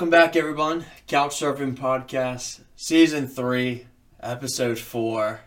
[0.00, 0.86] Welcome back, everyone.
[1.08, 3.86] Couch Surfing Podcast, Season 3,
[4.22, 5.40] Episode 4.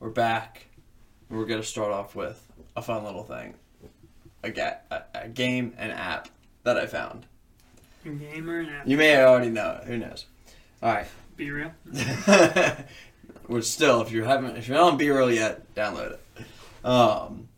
[0.00, 0.68] We're back.
[1.28, 2.42] We're going to start off with
[2.74, 3.52] a fun little thing
[4.42, 6.30] a, ga- a, a game and app
[6.62, 7.26] that I found.
[8.06, 8.88] A gamer and app.
[8.88, 9.86] You may already know it.
[9.86, 10.24] Who knows?
[10.82, 11.06] All right.
[11.36, 11.72] Be real.
[13.46, 16.46] We're still, if you haven't, if you're not on BeReal yet, download it.
[16.82, 17.48] Um,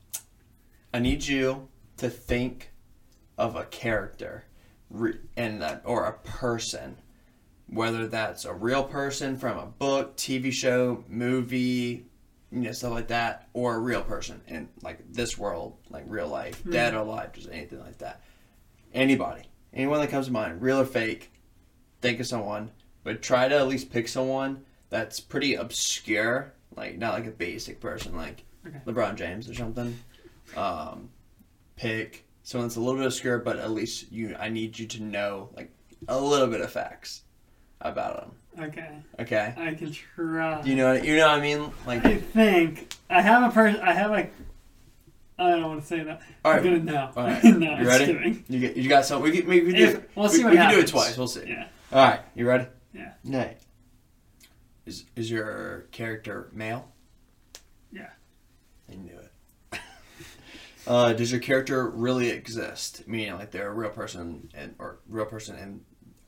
[0.93, 2.73] I need you to think
[3.38, 4.46] of a character,
[4.95, 6.97] re- and that, or a person,
[7.69, 12.07] whether that's a real person from a book, TV show, movie,
[12.51, 16.29] you know, stuff like that, or a real person in like this world, like real
[16.29, 18.23] life, dead or alive, just anything like that.
[18.93, 21.30] Anybody, anyone that comes to mind, real or fake.
[22.01, 22.71] Think of someone,
[23.02, 27.80] but try to at least pick someone that's pretty obscure, like not like a basic
[27.80, 28.79] person, like Okay.
[28.87, 29.99] LeBron James or something.
[30.57, 31.11] Um,
[31.77, 34.37] pick someone it's a little bit obscure, but at least you.
[34.38, 35.73] I need you to know like
[36.06, 37.23] a little bit of facts
[37.80, 38.66] about them.
[38.68, 38.98] Okay.
[39.18, 39.54] Okay.
[39.56, 40.62] I can try.
[40.62, 40.92] You know.
[40.92, 41.72] You know what I mean?
[41.87, 42.04] Like.
[42.06, 43.80] I think I have a person.
[43.80, 44.28] I have a.
[45.37, 46.22] I don't want to say that.
[46.45, 46.65] All I'm right.
[46.65, 47.10] gonna know.
[47.16, 47.42] All right.
[47.45, 48.06] no, You ready?
[48.06, 48.45] kidding.
[48.48, 48.76] You get.
[48.76, 49.28] You got something?
[49.32, 49.48] We can.
[49.48, 49.84] We can do.
[49.84, 50.10] If- it.
[50.15, 51.16] we'll we, what we can do it twice.
[51.18, 51.48] We'll see.
[51.48, 51.66] Yeah.
[51.92, 52.20] All right.
[52.37, 52.66] You ready?
[52.92, 53.15] Yeah.
[53.24, 53.56] Nay.
[54.87, 56.92] Is is your character male?
[57.90, 58.10] Yeah.
[58.90, 59.24] I knew it.
[60.87, 63.07] Uh, does your character really exist?
[63.09, 65.81] Meaning, like they're a real person and or real person in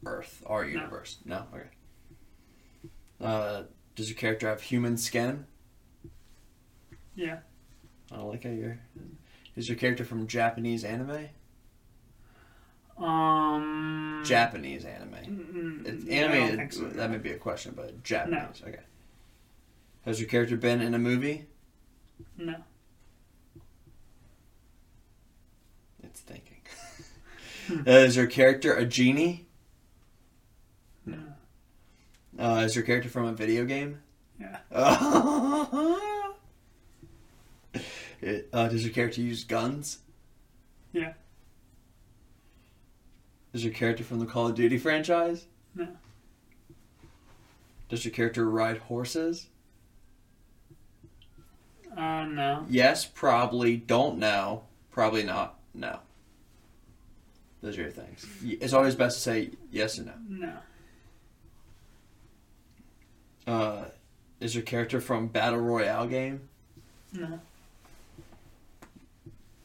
[0.05, 1.19] Earth or universe?
[1.25, 1.45] No.
[1.55, 1.67] Okay.
[3.21, 3.63] Uh,
[3.95, 5.47] does your character have human skin?
[7.15, 7.39] Yeah.
[8.13, 8.79] I don't like how you're.
[9.57, 11.29] Is your character from Japanese anime?
[12.99, 14.23] Um.
[14.25, 15.13] Japanese anime.
[15.13, 16.59] mm, It's I don't animated.
[16.59, 16.85] think so.
[16.89, 18.63] That may be a question, but Japanese.
[18.67, 18.81] Okay.
[20.05, 21.47] Has your character been in a movie?
[22.39, 22.55] No.
[26.17, 26.57] It's thinking.
[27.87, 29.47] uh, is your character a genie?
[31.05, 31.19] No.
[32.39, 34.01] Uh, is your character from a video game?
[34.41, 34.59] Yeah.
[38.53, 39.99] Uh, does your character use guns?
[40.91, 41.13] Yeah.
[43.53, 45.45] Is your character from the Call of Duty franchise?
[45.75, 45.87] No.
[47.91, 49.49] Does your character ride horses?
[51.95, 52.65] Uh, no.
[52.69, 53.77] Yes, probably.
[53.77, 54.65] Don't know.
[54.91, 55.57] Probably not.
[55.75, 56.01] No.
[57.67, 58.25] Those are your things.
[58.45, 60.13] It's always best to say yes or no.
[60.29, 60.53] No.
[63.53, 63.85] Uh,
[64.39, 66.49] is your character from Battle Royale game?
[67.13, 67.41] No.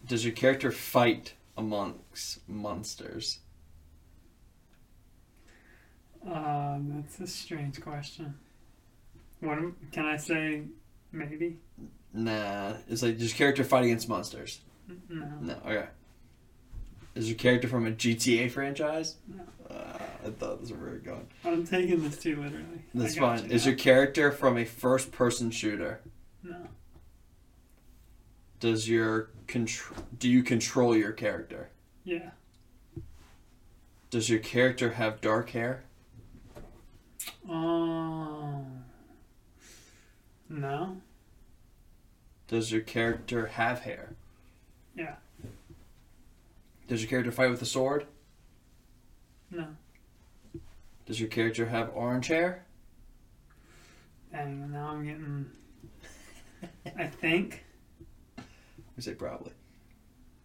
[0.08, 3.38] Does your character fight amongst monsters?
[6.28, 8.34] Uh, that's a strange question.
[9.42, 10.64] What am, can I say?
[11.12, 11.60] Maybe.
[12.16, 12.74] Nah.
[12.90, 14.62] It's like, does your character fight against monsters?
[15.08, 15.28] No.
[15.40, 15.54] No.
[15.68, 15.86] Okay.
[17.16, 19.16] Is your character from a GTA franchise?
[19.28, 19.44] No.
[19.76, 21.28] Uh, I thought this was where we were going.
[21.46, 22.84] I'm taking this too literally.
[22.94, 23.46] That's fine.
[23.46, 23.70] you Is now.
[23.72, 26.02] your character from a first-person shooter?
[26.44, 26.56] No.
[28.60, 31.70] Does your contr- do you control your character?
[32.04, 32.32] Yeah.
[34.10, 35.84] Does your character have dark hair?
[37.50, 38.66] Oh.
[40.50, 40.98] No.
[42.48, 44.16] Does your character have hair?
[44.96, 45.16] Yeah.
[46.92, 48.06] Does your character fight with a sword?
[49.50, 49.66] No.
[51.06, 52.66] Does your character have orange hair?
[54.30, 55.46] Dang, now I'm getting.
[57.00, 57.64] I think.
[58.98, 59.54] We say probably.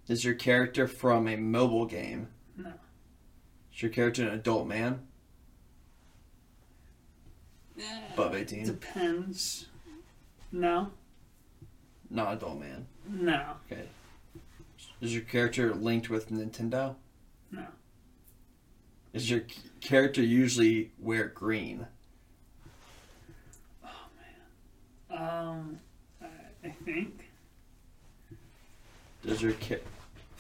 [0.07, 2.29] Is your character from a mobile game?
[2.57, 2.75] No.
[3.75, 5.01] Is your character an adult man?
[7.77, 7.83] Uh,
[8.15, 8.67] Above 18?
[8.67, 9.67] Depends.
[10.53, 10.93] No.
[12.09, 12.87] Not adult man.
[13.09, 13.55] No.
[13.69, 13.83] Okay.
[15.01, 16.95] Is your character linked with Nintendo?
[17.51, 17.65] No.
[19.13, 19.43] Is your
[19.81, 21.87] character usually wear green?
[23.85, 23.89] Oh
[25.11, 25.21] man.
[25.23, 25.79] Um.
[26.65, 27.25] I, think.
[29.25, 29.81] Does your ca-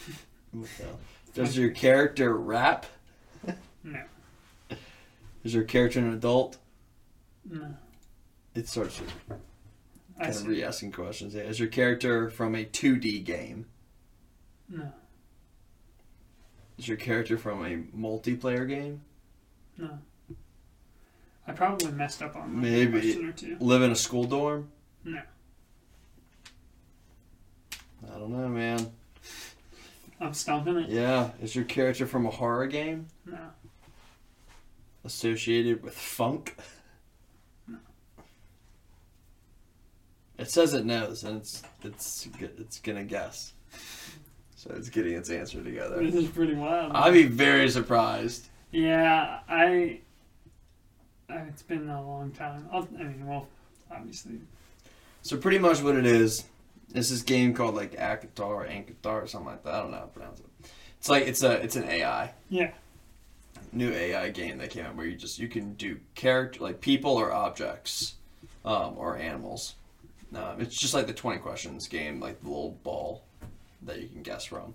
[0.53, 0.99] what the hell?
[1.35, 2.87] Does your character rap?
[3.85, 4.01] No.
[5.45, 6.59] Is your character an adult?
[7.49, 7.69] No.
[8.55, 9.13] It starts with
[10.19, 10.49] I of see.
[10.49, 11.35] re-asking questions.
[11.35, 13.67] Is your character from a 2D game?
[14.69, 14.93] No.
[16.79, 19.01] Is your character from a multiplayer game?
[19.79, 19.99] No.
[21.47, 22.99] I probably messed up on like, Maybe.
[22.99, 23.57] a question or two.
[23.61, 24.69] Live in a school dorm?
[25.05, 25.21] No.
[28.13, 28.91] I don't know, man.
[30.21, 30.89] I'm stumping it.
[30.89, 31.31] Yeah.
[31.43, 33.07] Is your character from a horror game?
[33.25, 33.39] No.
[35.05, 36.57] Associated with funk?
[37.69, 37.77] No.
[40.39, 43.53] It says it knows, and it's it's it's gonna guess.
[44.67, 46.03] So it's getting its answer together.
[46.03, 46.93] This is pretty wild.
[46.93, 50.01] I'd be very surprised Yeah, I.
[51.29, 52.69] It's been a long time.
[52.73, 53.49] I'll, I mean, well,
[53.91, 54.41] obviously.
[55.23, 56.45] So pretty much what it is,
[56.95, 59.75] is this game called like Akatar or Ankatar or something like that.
[59.75, 60.47] I don't know how to pronounce it.
[60.99, 62.71] It's like it's a it's an AI Yeah.
[63.73, 67.13] new AI game that came out where you just you can do character like people
[67.13, 68.15] or objects,
[68.65, 69.75] um, or animals.
[70.35, 73.23] Um, it's just like the twenty questions game, like the little ball
[73.87, 74.75] that you can guess from,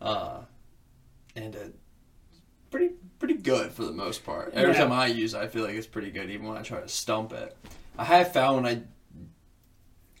[0.00, 0.40] uh,
[1.36, 1.74] and it
[2.70, 4.52] pretty pretty good for the most part.
[4.54, 4.80] Every Yeah.
[4.84, 6.88] time I use, it, I feel like it's pretty good, even when I try to
[6.88, 7.56] stump it.
[7.98, 8.82] I have found when I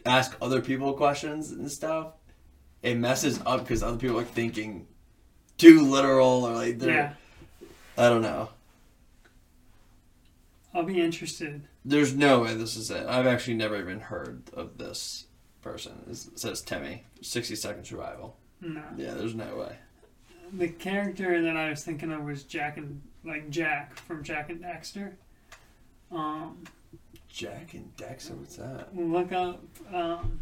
[0.04, 2.14] ask other people questions and stuff,
[2.82, 4.86] it messes up because other people are thinking
[5.58, 7.14] too literal or like they're Yeah.
[7.98, 8.48] I don't know.
[10.72, 11.62] I'll be interested.
[11.84, 13.06] There's no way this is it.
[13.06, 15.26] I've actually never even heard of this
[15.62, 15.92] person.
[16.10, 18.36] It says Temmie, 60 second survival.
[18.60, 18.82] No.
[18.96, 19.76] Yeah, there's no way.
[20.52, 24.62] The character that I was thinking of was Jak and like Jak from Jak and
[24.62, 25.12] Daxter.
[26.10, 26.64] Um,
[27.28, 28.88] Jak and Daxter, what's that?
[28.96, 29.62] look up.
[29.92, 30.40] Um,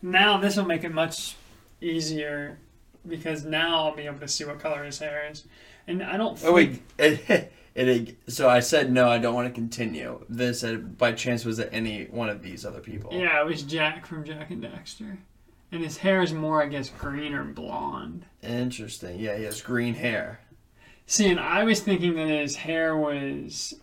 [0.00, 1.36] now this will make it much
[1.80, 2.58] easier
[3.06, 5.44] because now I'll be able to see what color his hair is,
[5.88, 6.38] and I don't.
[6.44, 10.24] Oh think- wait, it, so I said no, I don't want to continue.
[10.28, 13.10] Then said by chance was it any one of these other people?
[13.12, 15.16] Yeah, it was Jak from Jak and Daxter,
[15.70, 18.26] and his hair is more, I guess, green or blonde.
[18.42, 19.18] Interesting.
[19.18, 20.40] Yeah, he has green hair.
[21.06, 23.74] See, and I was thinking that his hair was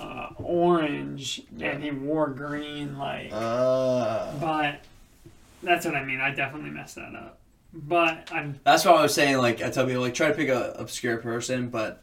[0.00, 1.70] uh, orange Yeah.
[1.72, 3.30] and he wore green, like.
[3.32, 4.80] Uh, But
[5.62, 6.20] that's what I mean.
[6.20, 7.38] I definitely messed that up.
[7.74, 9.38] But I'm that's why I was saying.
[9.38, 12.02] Like I tell people, like try to pick a obscure person, but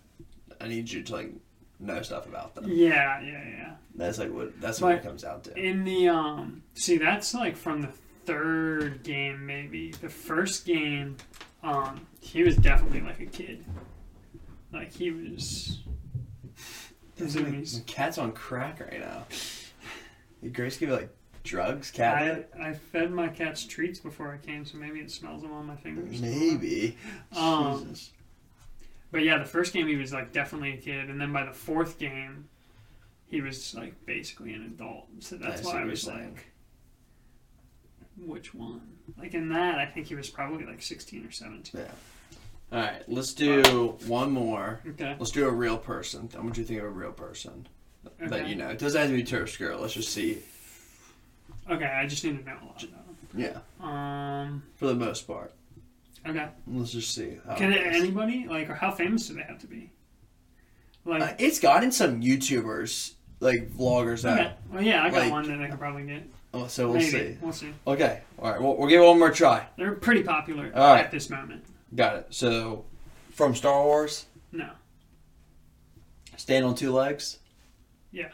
[0.59, 1.31] I need you to like
[1.79, 2.65] know stuff about them.
[2.67, 3.73] yeah, yeah, yeah.
[3.95, 5.57] That's like what that's what it comes out to.
[5.57, 7.89] In the um, see, that's like from the
[8.25, 11.17] third game, maybe the first game.
[11.63, 13.65] Um, he was definitely like a kid.
[14.71, 15.79] Like he was.
[17.19, 19.25] My cat's on crack right now.
[20.41, 21.09] Did Grace give like
[21.43, 22.49] drugs, cat?
[22.57, 25.65] I, I fed my cats treats before I came, so maybe it smells them on
[25.65, 26.21] my fingers.
[26.21, 26.97] Maybe.
[27.35, 28.11] Um, Jesus.
[29.11, 31.51] But yeah, the first game he was like definitely a kid, and then by the
[31.51, 32.47] fourth game,
[33.27, 35.07] he was like basically an adult.
[35.19, 36.51] So that's I why I was like,
[38.17, 38.81] which one?
[39.17, 41.81] Like in that, I think he was probably like sixteen or seventeen.
[41.81, 41.91] Yeah.
[42.71, 44.79] All right, let's do one more.
[44.87, 45.15] Okay.
[45.17, 46.29] Let's do a real person.
[46.35, 47.67] I want you to think of a real person
[48.19, 48.69] that you know.
[48.69, 49.79] It doesn't have to be Turkish girl.
[49.79, 50.37] Let's just see.
[51.67, 53.05] Okay, I just need to know a lot about
[53.35, 53.59] Yeah.
[53.81, 54.63] Um.
[54.75, 55.53] for the most part.
[56.27, 56.47] Okay.
[56.67, 57.37] Let's just see.
[57.47, 57.95] How Can it goes.
[57.95, 59.89] anybody like, or how famous do they have to be?
[61.05, 61.21] Like.
[61.21, 64.39] Uh, it's gotten some YouTubers, like vloggers that.
[64.39, 64.53] okay.
[64.71, 66.23] Well, yeah, I got like- one that I could probably get.
[66.53, 67.09] Oh, so we'll Maybe.
[67.11, 67.37] see.
[67.41, 67.71] We'll see.
[67.85, 68.59] Okay, all right.
[68.59, 69.67] We'll, we'll give it one more try.
[69.77, 71.05] They're pretty popular All right.
[71.05, 71.63] at this moment.
[71.95, 72.27] Got it.
[72.31, 72.85] So,
[73.33, 74.67] from Star Wars, No.
[76.37, 77.37] stand on two legs.
[78.11, 78.29] Yeah.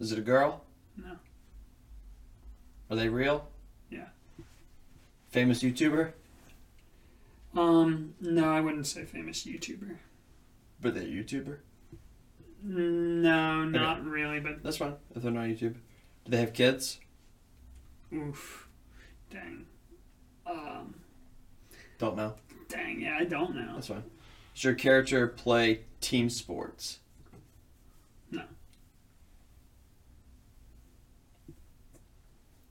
[0.00, 0.64] Is it a girl?
[0.96, 1.12] No.
[2.90, 3.46] Are they real?
[5.32, 6.12] Famous YouTuber?
[7.56, 8.14] Um.
[8.20, 9.96] No, I wouldn't say famous YouTuber.
[10.80, 11.56] But they're a YouTuber?
[12.64, 14.94] No, not really, but That's fine.
[15.16, 15.74] If they're not YouTube.
[16.24, 17.00] Do they have kids?
[18.14, 18.68] oof.
[19.30, 19.64] Dang.
[20.46, 20.94] Um,
[21.98, 22.34] Don't know.
[22.68, 23.72] dang, yeah, I don't know.
[23.74, 24.02] That's fine.
[24.54, 26.98] Does your character play team sports?
[28.30, 28.42] No.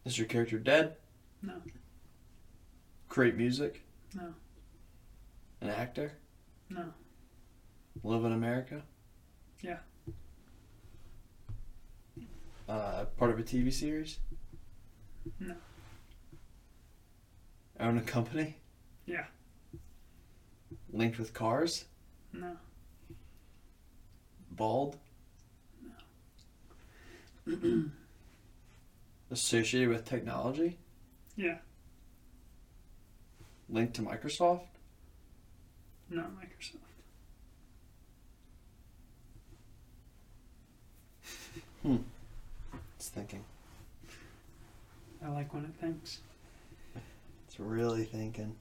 [0.06, 0.96] Is your character dead?
[1.42, 1.54] No.
[3.12, 3.84] Create music?
[4.16, 4.34] No.
[5.60, 6.14] An actor?
[6.70, 6.86] No.
[8.06, 8.84] Live in America?
[9.60, 9.80] Yeah.
[12.70, 14.20] Uh, part of a TV series?
[15.42, 15.56] No.
[17.82, 18.56] Own a company?
[19.06, 19.26] Yeah.
[20.94, 21.84] Linked with cars?
[22.32, 22.56] No.
[24.52, 24.96] Bald?
[27.46, 27.58] No.
[29.32, 30.78] Associated with technology?
[31.36, 31.58] Yeah.
[33.72, 34.64] Linked to Microsoft?
[36.10, 36.78] Not Microsoft.
[41.82, 41.96] Hmm.
[42.98, 43.44] It's thinking.
[45.26, 46.20] I like when it thinks.
[47.48, 48.56] It's really thinking.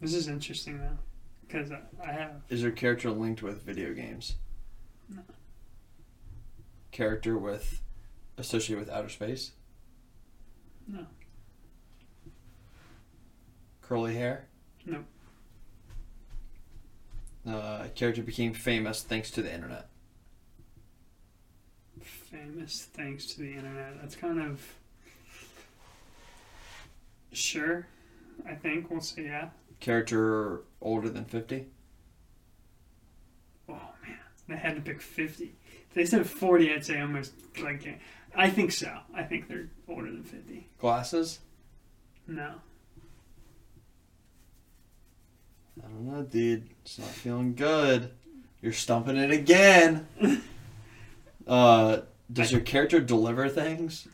[0.00, 0.98] This is interesting though,
[1.46, 4.34] because I, I have Is your character linked with video games?
[5.08, 5.22] No.
[6.90, 7.80] Character with
[8.38, 9.52] associated with outer space?
[10.88, 11.06] no,
[13.90, 14.46] Curly hair?
[14.86, 15.02] No.
[17.44, 19.88] Uh, character became famous thanks to the internet.
[22.00, 24.00] famous thanks to the internet.
[24.00, 24.64] That's kind of
[27.32, 27.88] sure.
[28.48, 29.48] I think we'll say yeah.
[29.80, 31.66] Character older than 50?
[33.68, 33.72] Oh,
[34.06, 34.18] man.
[34.48, 35.52] I had to pick 50.
[35.88, 38.00] If they said 40, I'd say almost like.
[38.36, 39.00] I think so.
[39.12, 40.68] I think they're older than 50.
[40.78, 41.40] Glasses?
[42.28, 42.52] No.
[45.82, 46.68] I don't know, dude.
[46.82, 48.10] It's not feeling good.
[48.62, 50.06] You're stumping it again.
[51.46, 51.98] uh,
[52.32, 54.06] does your character deliver things?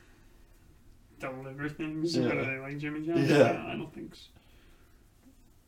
[1.18, 2.16] Deliver things?
[2.16, 2.26] Yeah.
[2.28, 3.28] What are they, like Jimmy John's?
[3.28, 3.52] Yeah.
[3.52, 4.20] No, I don't think so.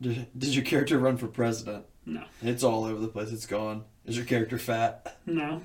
[0.01, 1.85] Did, did your character run for president?
[2.07, 2.23] No.
[2.43, 3.33] It's all over the place.
[3.33, 3.85] It's gone.
[4.07, 5.61] Is your character fat, No.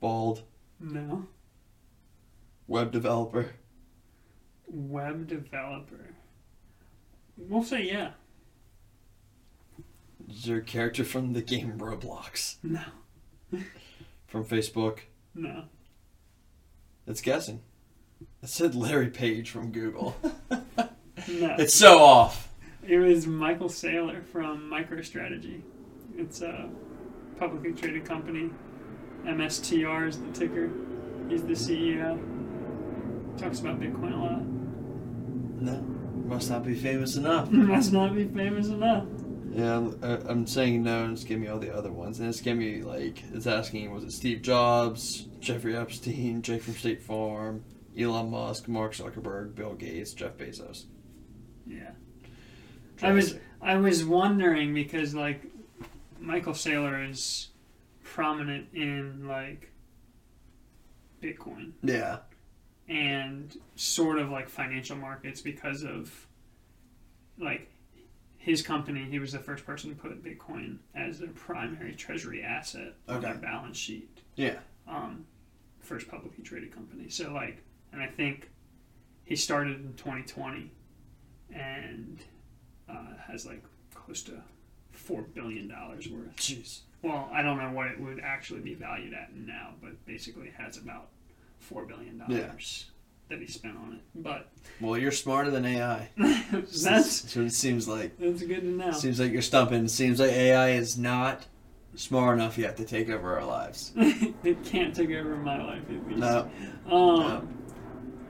[0.00, 0.42] bald,
[0.80, 1.26] No.
[2.66, 3.50] web developer?
[4.66, 6.10] Web developer.
[7.38, 8.10] We'll say yeah.
[10.28, 12.56] Is your character from the game Roblox?
[12.62, 12.80] No.
[14.26, 14.98] From Facebook?
[15.34, 15.64] No.
[17.06, 17.60] It's guessing.
[18.42, 20.16] It said Larry Page from Google.
[21.28, 21.56] No.
[21.58, 22.52] it's so off.
[22.86, 25.62] It was Michael Saylor from MicroStrategy.
[26.16, 26.68] It's a
[27.38, 28.50] publicly traded company.
[29.24, 30.70] MSTR is the ticker.
[31.28, 32.20] He's the CEO.
[33.38, 34.42] Talks about Bitcoin a lot.
[35.62, 35.80] No,
[36.26, 37.50] must not be famous enough.
[37.50, 39.06] Must not be famous enough.
[39.56, 42.20] Yeah, I'm, uh, saying no, and it's giving me all the other ones.
[42.20, 46.74] And it's giving me, like, it's asking, was it Steve Jobs, Jeffrey Epstein, Jake from
[46.74, 47.64] State Farm,
[47.98, 50.84] Elon Musk, Mark Zuckerberg, Bill Gates, Jeff Bezos?
[51.66, 51.92] Yeah.
[53.02, 55.42] I was I was wondering because like
[56.20, 57.48] Michael Saylor is
[58.04, 59.70] prominent in like
[61.22, 62.18] Bitcoin Yeah.
[62.88, 66.26] and sort of like financial markets because of
[67.38, 67.70] like
[68.46, 72.94] his company he was the first person to put bitcoin as their primary treasury asset
[73.08, 74.20] on their balance sheet.
[74.36, 74.58] Yeah.
[74.86, 75.26] um
[75.80, 77.08] first publicly traded company.
[77.08, 77.58] So like
[77.92, 78.48] and i think
[79.24, 80.70] he started in 2020
[81.52, 82.20] and
[82.88, 84.40] uh, has like close to
[84.92, 86.36] four billion dollars worth.
[86.36, 86.82] Jeez.
[87.02, 90.76] well i don't know what it would actually be valued at now but basically has
[90.76, 91.08] about
[91.58, 92.86] four billion dollars
[93.28, 94.48] that he spent on it but
[94.80, 96.10] Well, you're smarter than AI.
[96.16, 98.16] that's That's what it seems like.
[98.18, 99.88] that's good to know Seems like you're stumping.
[99.88, 101.46] Seems like AI is not
[101.94, 103.92] smart enough yet to take over our lives.
[103.96, 106.50] it can't take over my life at least No.
[106.90, 107.48] um no.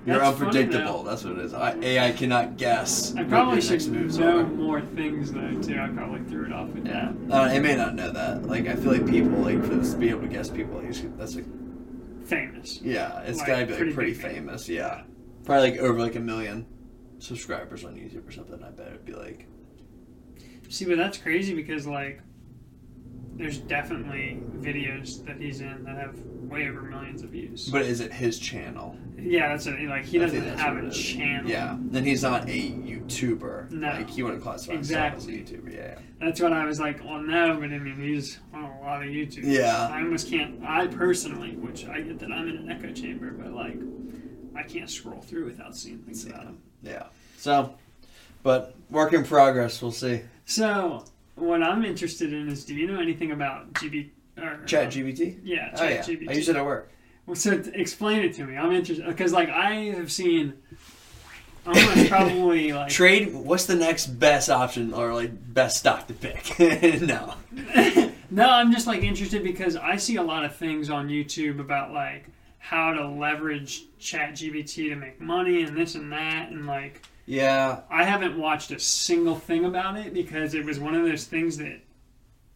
[0.06, 1.02] You're unpredictable.
[1.02, 1.52] That's what it is.
[1.52, 3.12] I, AI cannot guess.
[3.16, 4.44] I probably should know are.
[4.46, 5.80] more things though too.
[5.80, 7.34] I probably threw it off with Yeah, that.
[7.34, 8.46] uh, it may not know that.
[8.46, 10.80] Like, I feel like people like for this to be able to guess people.
[10.80, 11.44] Like, that's like,
[12.26, 12.80] Famous.
[12.82, 14.20] yeah, it's Like, gotta be like pretty pretty, name.
[14.20, 14.68] famous.
[14.68, 15.02] Yeah,
[15.44, 16.66] probably like over like a million
[17.18, 18.62] subscribers on YouTube or something.
[18.62, 19.46] I bet it'd be like,
[20.68, 22.20] See, but that's crazy because like,
[23.36, 27.68] there's definitely videos that he's in that have way over millions of views.
[27.68, 28.96] but is it his channel?
[29.18, 29.80] yeah, that's it.
[29.88, 31.50] like he I doesn't have a channel.
[31.50, 33.70] Yeah, then he's not a YouTuber.
[33.72, 33.88] No.
[33.88, 35.32] like he wouldn't classify Exactly.
[35.34, 35.74] himself as a YouTuber.
[35.74, 37.04] Yeah, That's what I was like.
[37.04, 39.42] Well, no, but I mean, he's on a lot of YouTube.
[39.44, 39.88] Yeah.
[39.90, 40.62] I almost can't.
[40.64, 43.76] I personally, which I get that I'm in an echo chamber, but like,
[44.54, 46.58] I can't scroll through without seeing things yeah, about him.
[46.82, 47.06] yeah.
[47.38, 47.74] So,
[48.42, 49.82] but work in progress.
[49.82, 50.22] We'll see.
[50.44, 51.04] So,
[51.36, 54.10] what I'm interested in is, do you know anything about GB?
[54.38, 55.40] Or, um, Chat GBT.
[55.44, 56.30] Yeah, Oh Chat yeah, GBT.
[56.30, 56.90] I use it at work.
[57.26, 58.56] Well, so explain it to me.
[58.56, 60.54] I'm interested because, like, I have seen
[61.66, 63.34] almost probably like Trade.
[63.34, 66.58] What's the next best option or like best stock to pick?
[67.00, 67.34] no.
[68.30, 71.92] no, I'm just like interested because I see a lot of things on YouTube about
[71.92, 72.26] like
[72.58, 77.80] how to leverage ChatGPT to make money and this and that, and like Yeah.
[77.90, 81.56] I haven't watched a single thing about it because it was one of those things
[81.58, 81.80] that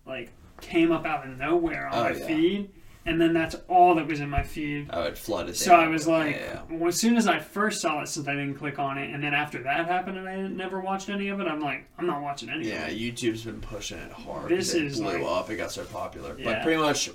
[0.06, 2.26] like came up out of nowhere on Oh, my yeah.
[2.26, 2.70] feed,
[3.06, 4.88] and then that's all that was in my feed.
[4.92, 5.56] Oh, it flooded.
[5.56, 5.74] So.
[5.74, 6.60] I was like, yeah.
[6.70, 9.22] well, as soon as I first saw it, since I didn't click on it, and
[9.24, 12.22] then after that happened, and I never watched any of it, I'm like, I'm not
[12.22, 12.98] watching any Yeah, of it.
[12.98, 14.50] YouTube's been pushing it hard.
[14.50, 15.50] This it is blew like- up.
[15.50, 16.36] It got so popular.
[16.38, 16.44] Yeah.
[16.44, 17.10] But pretty much,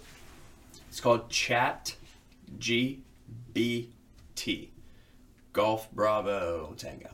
[0.90, 1.96] it's called Chat
[2.60, 3.00] GBT.
[5.54, 7.10] Golf Bravo Tango.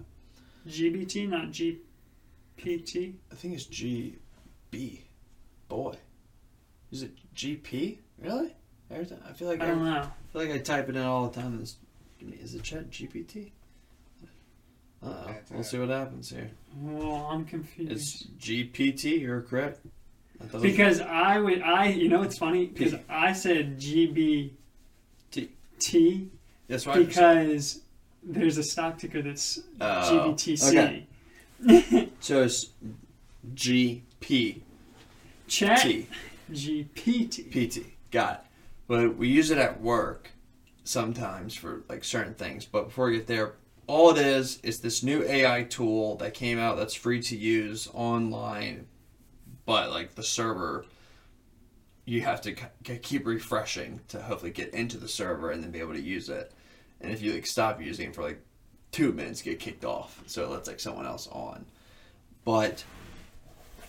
[0.67, 3.13] GBT, not GPT.
[3.31, 4.99] I think it's GB.
[5.67, 5.95] Boy,
[6.91, 7.97] is it GP?
[8.19, 8.53] Really?
[8.89, 10.03] Every time I feel like I I, don't know.
[10.33, 11.53] feel like I type it in all the time.
[11.53, 11.77] And it's,
[12.43, 13.51] is it Chat GPT?
[15.03, 15.33] Uh-oh.
[15.49, 16.51] We'll see what happens here.
[16.77, 17.91] Well, I'm confused.
[17.91, 19.21] It's GPT.
[19.21, 19.79] You're correct.
[20.39, 24.51] That doesn't- because I would, I, you know, it's funny because I said GBT
[25.79, 26.29] T.
[26.67, 27.07] That's right.
[27.07, 27.80] because
[28.23, 31.05] there's a stock ticker that's Oh, GBTC.
[32.19, 32.69] So it's
[33.53, 34.61] GP.
[35.47, 36.07] Chat T.
[36.51, 37.51] GPT.
[37.51, 37.85] PT.
[38.11, 38.39] Got it.
[38.87, 40.31] But we use it at work
[40.83, 42.65] sometimes for like certain things.
[42.65, 43.53] But before we get there,
[43.87, 47.87] all it is is this new AI tool that came out that's free to use
[47.93, 48.87] online,
[49.65, 50.85] but like the server
[52.05, 52.53] you have to
[53.01, 56.51] keep refreshing to hopefully get into the server and then be able to use it.
[57.01, 58.41] And if you like stop using it for like
[58.91, 60.21] two minutes, get kicked off.
[60.27, 61.65] So it lets like someone else on.
[62.43, 62.83] But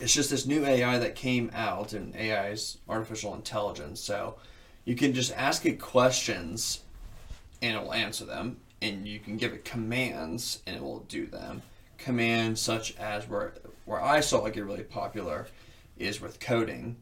[0.00, 4.00] it's just this new AI that came out, and AI is artificial intelligence.
[4.00, 4.36] So
[4.84, 6.80] you can just ask it questions,
[7.60, 11.26] and it will answer them, and you can give it commands, and it will do
[11.26, 11.62] them.
[11.98, 13.54] Commands such as where
[13.84, 15.46] where I saw it get really popular
[15.96, 16.96] is with coding.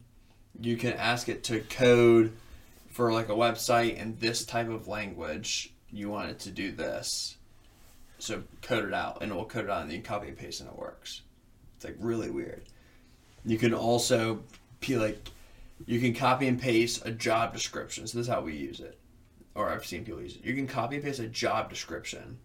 [0.59, 2.33] You can ask it to code
[2.89, 5.73] for like a website in this type of language.
[5.91, 7.35] You want it to do this,
[8.17, 10.37] so code it out, and it will code it out, and then you copy and
[10.37, 11.21] paste, and it works.
[11.75, 12.63] It's like really weird.
[13.43, 14.43] You can also
[14.79, 15.29] be like,
[15.85, 18.07] you can copy and paste a job description.
[18.07, 18.97] So this is how we use it,
[19.55, 20.45] or I've seen people use it.
[20.45, 22.37] You can copy and paste a job description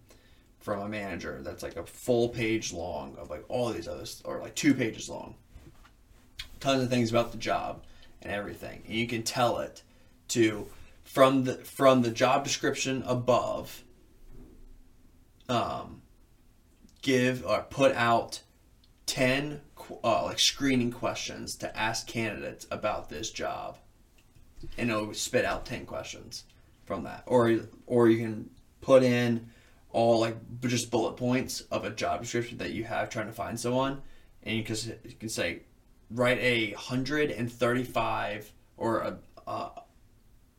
[0.58, 4.40] from a manager that's like a full page long of like all these others, or
[4.40, 5.34] like two pages long.
[6.58, 7.84] Tons of things about the job
[8.22, 9.82] and everything, and you can tell it
[10.28, 10.66] to
[11.06, 13.84] from the from the job description above.
[15.48, 16.02] Um,
[17.02, 18.42] give or put out
[19.06, 19.60] 10
[20.02, 23.78] uh, like screening questions to ask candidates about this job
[24.76, 26.42] and it'll spit out 10 questions
[26.84, 29.48] from that or or you can put in
[29.92, 33.60] all like just bullet points of a job description that you have trying to find
[33.60, 34.02] someone
[34.42, 35.60] and you can, you can say
[36.10, 39.68] write a 135 or a uh,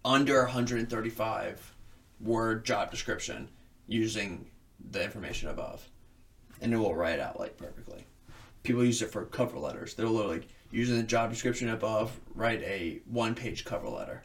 [0.04, 1.76] under 135
[2.20, 3.50] word job description
[3.88, 4.50] using
[4.92, 5.88] the information above
[6.62, 8.06] and it will write out like perfectly
[8.68, 9.94] people use it for cover letters.
[9.94, 14.24] They'll literally using the job description above write a one page cover letter,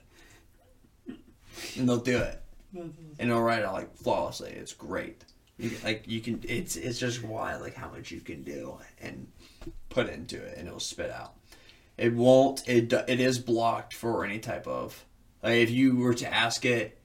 [1.06, 2.42] and they'll do it,
[2.74, 3.12] mm-hmm.
[3.18, 4.50] and they'll write it out like flawlessly.
[4.50, 5.24] It's great.
[5.58, 6.42] You can, like you can.
[6.46, 9.28] It's it's just wild like how much you can do and
[9.88, 11.34] put into it, and it'll spit out.
[11.96, 12.66] It won't.
[12.68, 15.04] It it is blocked for any type of.
[15.42, 16.98] Like if you were to ask it,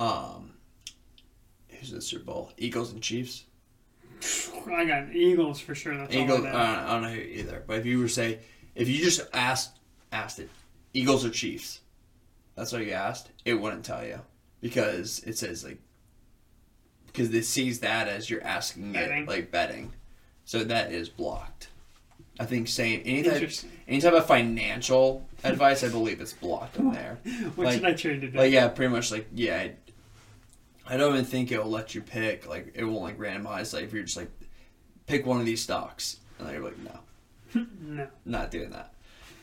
[0.00, 0.52] um,
[1.68, 2.52] who's the Super Bowl?
[2.56, 3.44] Eagles and Chiefs.
[4.70, 5.96] I got Eagles for sure.
[5.96, 6.40] That's Eagles.
[6.40, 7.64] all I I don't, I don't know either.
[7.66, 8.40] But if you were to say,
[8.74, 9.78] if you just asked
[10.12, 10.50] asked it,
[10.92, 11.80] Eagles or Chiefs,
[12.54, 13.30] that's what you asked.
[13.44, 14.20] It wouldn't tell you
[14.60, 15.78] because it says like
[17.06, 19.22] because it sees that as you're asking Betting.
[19.22, 19.92] it like betting,
[20.44, 21.68] so that is blocked.
[22.38, 23.50] I think saying any type
[23.88, 27.18] any type of financial advice, I believe it's blocked in there.
[27.56, 28.38] What like- should I trade today?
[28.38, 29.56] Like yeah, pretty much like yeah.
[29.56, 29.74] I,
[30.86, 33.92] I don't even think it'll let you pick like it won't like randomize like if
[33.92, 34.30] you're just like
[35.06, 38.08] pick one of these stocks and then you're like no no.
[38.24, 38.92] not doing that.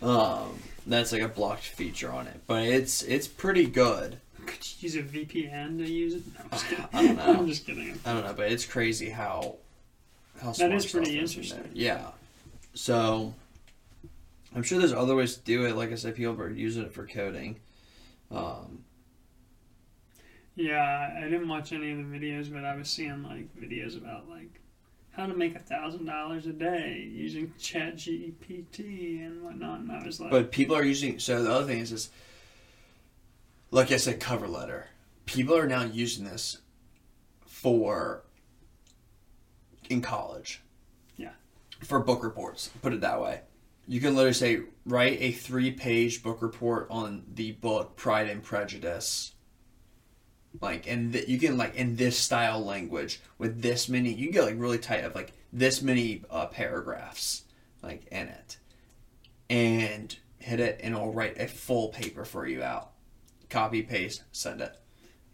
[0.01, 4.19] Um, that's like a blocked feature on it, but it's it's pretty good.
[4.45, 6.23] Could you use a VPN to use it?
[6.35, 6.85] No, I'm just kidding.
[6.93, 7.23] I don't know.
[7.39, 7.99] I'm just kidding.
[8.05, 9.55] I don't know, but it's crazy how
[10.41, 11.69] how That is pretty interesting.
[11.73, 12.07] Yeah.
[12.75, 13.33] So
[14.53, 15.75] I'm sure there's other ways to do it.
[15.75, 17.59] Like I said, people are using it for coding.
[18.29, 18.83] Um,
[20.55, 24.29] Yeah, I didn't watch any of the videos, but I was seeing like videos about
[24.29, 24.59] like
[25.11, 30.05] how to make a thousand dollars a day using Chat GPT and whatnot, and I
[30.05, 31.17] was like, But people are using.
[31.19, 32.09] So the other thing is, is
[33.71, 34.87] like I said, cover letter.
[35.25, 36.59] People are now using this
[37.45, 38.23] for
[39.89, 40.61] in college.
[41.85, 43.41] For book reports, put it that way.
[43.87, 49.33] You can literally say, write a three-page book report on the book Pride and Prejudice.
[50.59, 54.11] Like, and th- you can like in this style language with this many.
[54.11, 57.43] You can get like really tight of like this many uh, paragraphs
[57.81, 58.57] like in it
[59.49, 62.91] and hit it and it'll write a full paper for you out
[63.49, 64.75] copy paste send it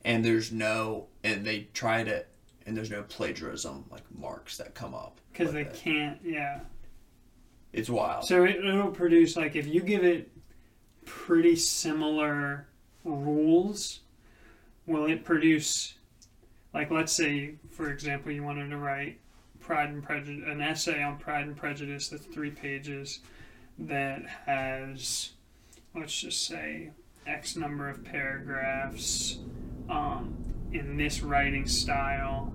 [0.03, 2.27] and there's no and they tried it
[2.65, 5.73] and there's no plagiarism like marks that come up because they it.
[5.73, 6.59] can't, yeah.
[7.73, 10.31] it's wild So it, it'll produce like if you give it
[11.05, 12.67] pretty similar
[13.03, 14.01] rules,
[14.85, 15.95] will it produce
[16.73, 19.19] like let's say for example you wanted to write
[19.59, 23.19] Pride and Prejudice an essay on Pride and Prejudice that's three pages
[23.79, 25.31] that has
[25.95, 26.91] let's just say
[27.27, 29.39] X number of paragraphs
[29.89, 30.33] um,
[30.71, 32.53] in this writing style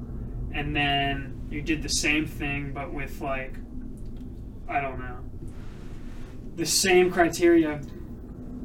[0.56, 3.54] and then you did the same thing but with like
[4.68, 5.18] I don't know.
[6.56, 7.80] The same criteria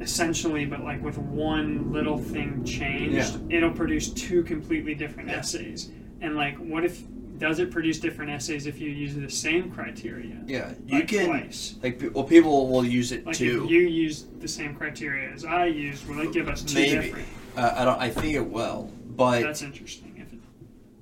[0.00, 5.36] essentially but like with one little thing changed it'll produce two completely different Yeah.
[5.36, 5.90] essays.
[6.20, 7.02] And like what if
[7.38, 10.40] does it produce different essays if you use the same criteria?
[10.46, 11.76] Yeah you like, can twice.
[11.82, 13.64] like well people will use it like too.
[13.64, 16.90] if you use the same criteria as I use will it give us two maybe.
[17.08, 17.28] different?
[17.54, 20.11] Uh, i don't i think it will but that's interesting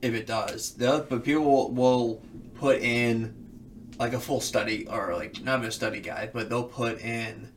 [0.03, 0.73] if it, does.
[0.75, 2.23] The but people will, will
[2.55, 3.35] put in
[3.99, 7.51] like a full study or like not a study guide, but they'll put in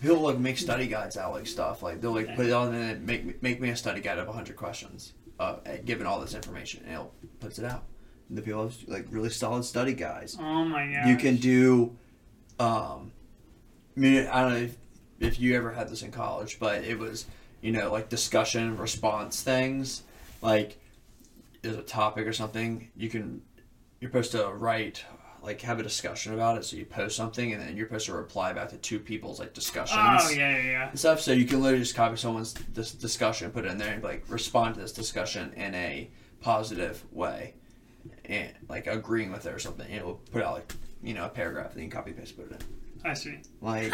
[0.00, 3.06] people like make study guides out like stuff like they'll like put it on and
[3.06, 6.84] make me- make me a study guide of 100 questions uh, given all this information
[6.86, 7.84] and it puts it out
[8.28, 11.08] and the people have like really solid study guides Oh my god.
[11.08, 11.96] you can do
[12.58, 13.12] um
[13.96, 14.76] I mean I don't know if,
[15.20, 17.26] if you ever had this in college but it was
[17.62, 20.02] you know like discussion response things
[20.42, 20.78] like
[21.64, 23.42] there's a topic or something you can
[24.00, 25.04] you're supposed to write
[25.42, 26.64] like have a discussion about it.
[26.64, 29.52] So you post something and then you're supposed to reply back to two people's like
[29.52, 30.88] discussions Oh yeah, yeah, yeah.
[30.90, 31.20] and stuff.
[31.20, 34.24] So you can literally just copy someone's this discussion put it in there and like
[34.28, 37.54] respond to this discussion in a positive way
[38.26, 39.86] and like agreeing with it or something.
[39.86, 40.72] And it'll put out like
[41.02, 43.10] you know a paragraph and then you copy paste put it in.
[43.10, 43.36] I see.
[43.60, 43.92] like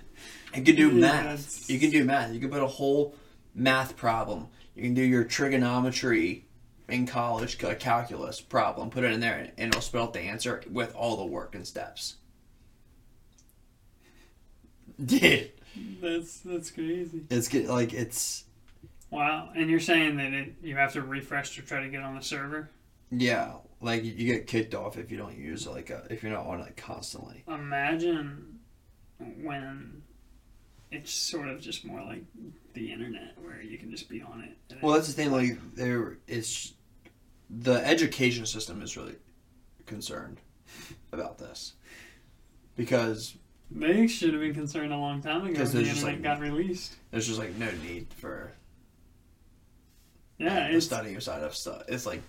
[0.54, 1.24] you can do Yeah, math.
[1.24, 2.32] that's- you can do math.
[2.34, 3.14] You can put a whole
[3.54, 4.48] math problem.
[4.74, 6.46] You can do your trigonometry
[6.92, 10.62] in college ca- calculus problem put it in there and it'll spit out the answer
[10.70, 12.16] with all the work and steps
[15.04, 15.50] Dude,
[16.00, 17.22] That's that's crazy.
[17.30, 18.44] it's get like it's
[19.10, 19.50] Wow.
[19.54, 22.22] And you're saying that it, you have to refresh to try to get on the
[22.22, 22.70] server?
[23.10, 26.46] Yeah, like you get kicked off if you don't use like a, if you're not
[26.46, 27.44] on it constantly.
[27.46, 28.60] Imagine
[29.18, 30.02] when
[30.90, 32.24] it's sort of just more like
[32.72, 34.76] the internet where you can just be on it.
[34.80, 35.30] Well, that's the thing.
[35.30, 36.72] Like there, it's
[37.54, 39.16] the education system is really
[39.86, 40.38] concerned
[41.12, 41.74] about this
[42.76, 43.36] because
[43.70, 46.14] They should have been concerned a long time ago 'Cause when the there's just, internet
[46.30, 46.96] like- got released.
[47.10, 48.52] there's just like no need for
[50.38, 51.82] Yeah, the it's, studying side of stuff.
[51.88, 52.22] It's like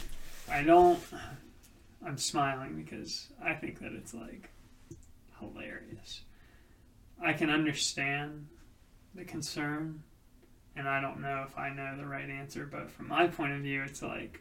[0.50, 0.98] I don't.
[2.04, 4.50] I'm smiling because I think that it's like
[5.38, 6.22] hilarious.
[7.22, 8.48] I can understand
[9.14, 10.02] the concern,
[10.74, 13.60] and I don't know if I know the right answer, but from my point of
[13.60, 14.40] view, it's like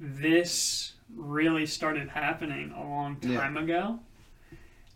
[0.00, 3.38] this really started happening a long Yeah.
[3.40, 4.00] time ago,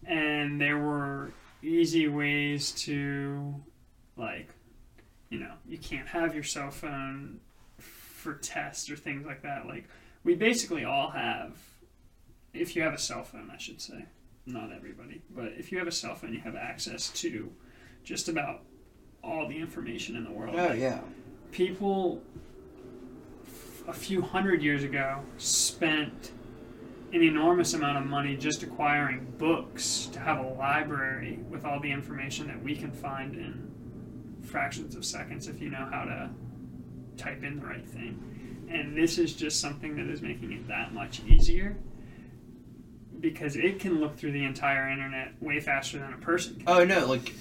[0.07, 1.33] and there were
[1.63, 3.55] easy ways to,
[4.17, 4.49] like,
[5.31, 7.41] you know, you can't have your cell phone
[7.79, 9.67] for tests or things like that.
[9.67, 9.85] Like
[10.25, 11.57] we basically all have,
[12.53, 14.07] if you have a cell phone, I should say,
[14.47, 17.53] not everybody, but if you have a cell phone, you have access to
[18.05, 18.63] just about
[19.23, 20.57] all the information in the world.
[20.59, 21.01] oh yeah,
[21.53, 22.23] People
[23.89, 26.33] a few hundred years ago spent
[27.13, 31.91] an enormous amount of money just acquiring books to have a library with all the
[31.91, 33.67] information that we can find in
[34.43, 36.29] fractions of seconds if you know how to
[37.17, 38.67] type in the right thing.
[38.71, 41.75] And this is just something that is making it that much easier
[43.21, 46.69] because it can look through the entire internet way faster than a person can.
[46.69, 47.35] oh no, like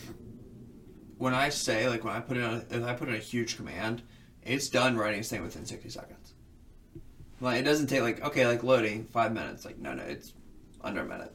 [1.18, 3.58] when I say like when I put in a, if I put in a huge
[3.58, 4.02] command,
[4.44, 6.27] it's done writing this thing within sixty seconds.
[7.40, 9.66] Like it doesn't take like okay like loading five minutes.
[9.66, 10.34] Like no no, it's
[10.82, 11.34] under a minute.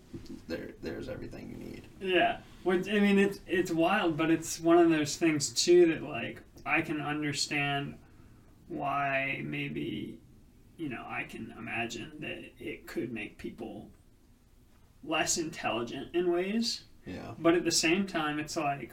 [0.48, 1.86] There there's everything you need.
[2.00, 6.02] Yeah, which I mean, it's it's wild, but it's one of those things too that
[6.02, 7.94] like I can understand
[8.68, 10.18] why maybe
[10.76, 13.88] you know I can imagine that it could make people
[15.04, 17.32] less intelligent in ways, Yeah.
[17.38, 18.92] but at the same time, it's like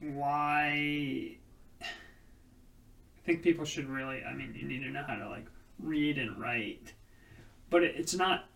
[0.00, 1.36] why.
[1.82, 4.22] I think people should really.
[4.24, 5.46] I mean, you need to know how to like
[5.82, 6.92] read and write,
[7.70, 8.46] but it's not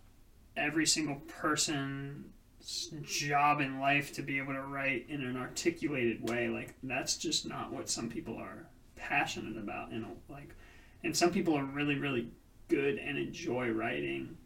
[0.57, 2.25] every single person's
[3.03, 6.49] job in life to be able to write in an articulated way.
[6.49, 9.93] Like that's just not what some people are passionate about.
[9.93, 10.55] You know, like,
[11.03, 12.31] and some people are really, really
[12.69, 14.37] good and enjoy writing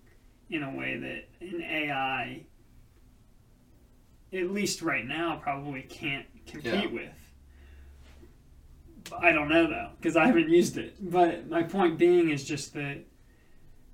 [0.50, 2.42] in a way that an AI,
[4.32, 6.86] at least right now, probably can't compete Yeah.
[6.86, 7.27] with.
[9.16, 10.96] I don't know though, because I haven't used it.
[11.00, 12.98] But my point being is just that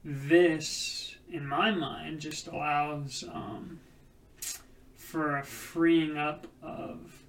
[0.05, 3.81] this, in my mind, just allows um,
[4.97, 7.23] for a freeing up of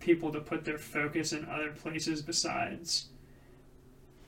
[0.00, 3.06] people to put their focus in other places besides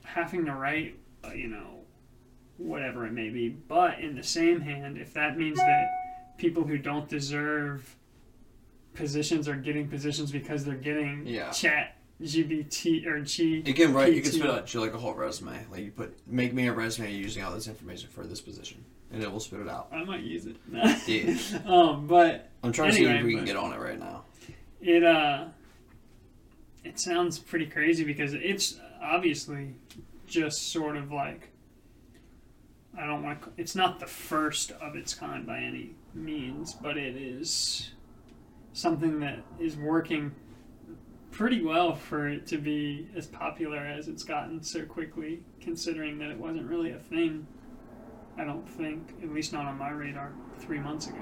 [0.03, 1.79] having to write, uh, you know,
[2.57, 3.49] whatever it may be.
[3.49, 5.89] But in the same hand, if that means that
[6.37, 7.95] people who don't deserve
[8.93, 11.49] positions are getting positions because they're getting Yeah.
[11.51, 13.61] chat GBT or G.
[13.65, 14.13] You can write.
[14.13, 15.65] You can spit out like a whole resume.
[15.71, 19.21] Like you put, make me a resume using all this information for this position, and
[19.21, 19.89] it will spit it out.
[19.91, 20.55] I might use it.
[21.07, 21.59] Yeah.
[21.65, 24.23] um, but I'm trying to see if we can get on it right now.
[24.81, 25.45] it uh,
[26.83, 29.75] it sounds pretty crazy because it's obviously
[30.27, 31.49] just sort of like
[32.97, 33.49] I don't want to.
[33.57, 37.91] It's not the first of its kind by any means, but it is
[38.71, 40.33] something that is working
[41.35, 46.31] pretty well for it to be as popular as it's gotten so quickly, considering that
[46.31, 47.45] it wasn't really a thing.
[48.37, 51.19] I don't think, at least not on my radar, three months ago.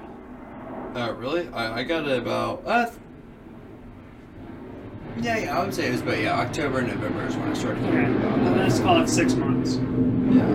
[0.94, 1.48] Oh, really?
[1.48, 2.62] I, I got it about.
[2.64, 2.90] Uh,
[5.20, 7.84] yeah, yeah, I would say it was about yeah October, November is when I started
[7.84, 8.04] Okay.
[8.04, 8.56] about that.
[8.56, 9.76] let's call it six months.
[10.30, 10.46] Yeah.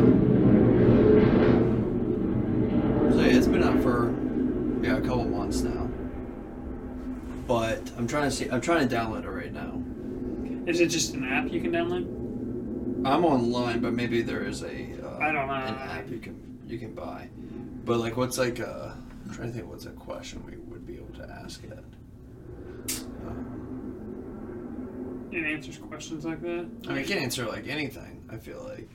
[3.12, 4.14] So it's been out for
[4.82, 5.79] yeah a couple months now.
[8.00, 8.50] I'm trying to see.
[8.50, 9.84] I'm trying to download it right now.
[10.72, 12.06] Is it just an app you can download?
[13.06, 14.94] I'm online, but maybe there is a.
[15.04, 15.54] Uh, I don't know.
[15.54, 17.28] An app you can you can buy,
[17.84, 18.96] but like, what's like a?
[19.26, 19.70] I'm trying to think.
[19.70, 21.78] What's a question we would be able to ask it?
[23.28, 26.70] Um, It answers questions like that.
[26.86, 28.24] I mean, it can answer like anything.
[28.30, 28.90] I feel like,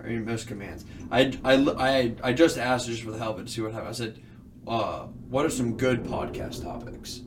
[0.00, 0.84] I mean, most commands.
[1.10, 3.72] I, I, I, I just asked just for the hell of it to see what
[3.72, 3.88] happened.
[3.88, 4.20] I said,
[4.68, 7.22] uh, "What are some good podcast topics?"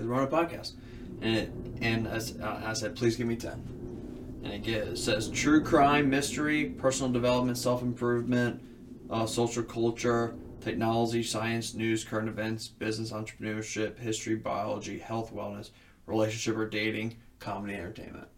[0.00, 0.72] Because we're on a podcast,
[1.20, 4.40] and it, and I, I said, "Please give me 10.
[4.42, 8.62] And it, gives, it says true crime, mystery, personal development, self improvement,
[9.10, 15.70] uh, social culture, technology, science, news, current events, business, entrepreneurship, history, biology, health, wellness,
[16.06, 18.28] relationship or dating, comedy, entertainment.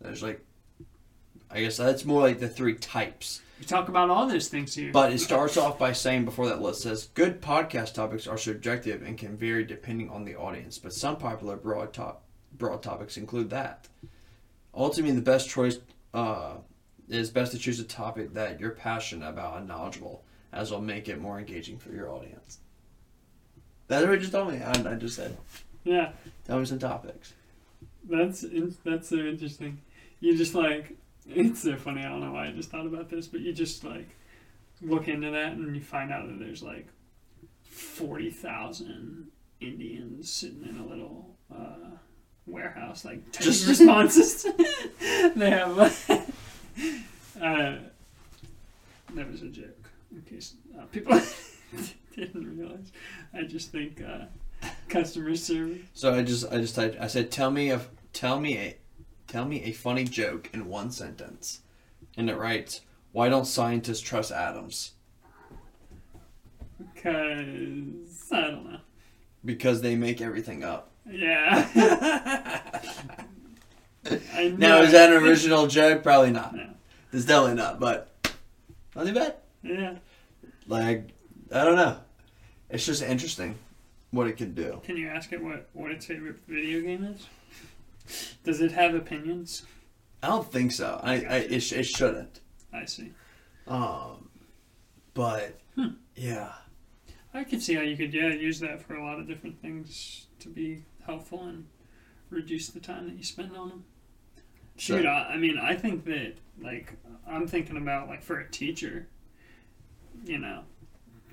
[0.00, 0.44] There's like,
[1.50, 3.42] I guess that's more like the three types.
[3.58, 4.90] We talk about all those things here.
[4.92, 9.02] But it starts off by saying before that list says good podcast topics are subjective
[9.02, 12.24] and can vary depending on the audience, but some popular broad top
[12.56, 13.88] broad topics include that.
[14.74, 15.78] Ultimately, the best choice
[16.12, 16.54] uh,
[17.08, 21.08] is best to choose a topic that you're passionate about and knowledgeable, as will make
[21.08, 22.58] it more engaging for your audience.
[23.86, 24.60] That's what you just told me.
[24.62, 25.36] I, I just said,
[25.84, 26.12] yeah,
[26.46, 27.34] tell me some topics.
[28.08, 29.80] that's in, that's so interesting.
[30.20, 30.96] You just like
[31.28, 32.00] it's so funny.
[32.02, 34.08] I don't know why I just thought about this, but you just like
[34.82, 36.86] look into that and you find out that there's like
[37.62, 39.28] forty thousand
[39.60, 41.96] Indians sitting in a little uh,
[42.46, 44.42] warehouse, like Just- responses.
[45.36, 45.78] they have.
[47.40, 47.76] uh,
[49.14, 49.90] that was a joke.
[50.12, 51.20] In case uh, people
[52.16, 52.92] didn't realize,
[53.32, 54.26] I just think uh,
[54.88, 55.78] customer service.
[55.94, 57.80] So I just I just typed I said tell me a
[58.12, 58.76] tell me a
[59.34, 61.58] tell me a funny joke in one sentence.
[62.16, 64.92] And it writes, Why don't scientists trust atoms?
[66.78, 68.78] Because I don't know.
[69.44, 70.92] Because they make everything up.
[71.10, 71.68] Yeah.
[74.06, 74.56] I know.
[74.56, 76.04] now is that an original joke?
[76.04, 76.54] Probably not.
[76.54, 76.70] No.
[77.12, 78.14] It's definitely not, but
[78.94, 79.34] not too bad.
[79.64, 79.94] Yeah.
[80.68, 81.08] Like
[81.50, 81.96] I don't know.
[82.70, 83.58] It's just interesting
[84.12, 84.80] what it can do.
[84.84, 87.26] Can you ask it what, what its favorite video game is?
[88.44, 89.62] Does it have opinions?
[90.22, 91.00] I don't think so.
[91.02, 92.40] I, I it, sh- it shouldn't.
[92.72, 93.12] I see.
[93.66, 94.28] Um,
[95.14, 95.88] but Hmm.
[96.14, 96.52] yeah,
[97.32, 100.26] I could see how you could yeah use that for a lot of different things
[100.40, 101.66] to be helpful and
[102.30, 103.84] reduce the time that you spend on them.
[104.76, 106.92] So- Shoot, I, I mean, I think that like
[107.26, 109.08] I'm thinking about like for a teacher,
[110.24, 110.62] you know,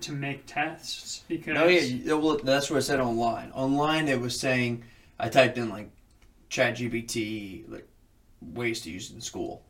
[0.01, 3.51] to make tests because Oh yeah, well that's what I said online.
[3.51, 4.83] Online it was saying
[5.19, 5.89] I typed in like
[6.51, 7.87] ChatGPT like
[8.41, 9.63] ways to use it in school,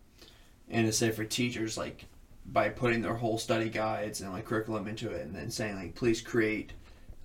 [0.69, 2.05] and it said for teachers like
[2.45, 5.95] by putting their whole study guides and like curriculum into it, and then saying like
[5.95, 6.73] please create,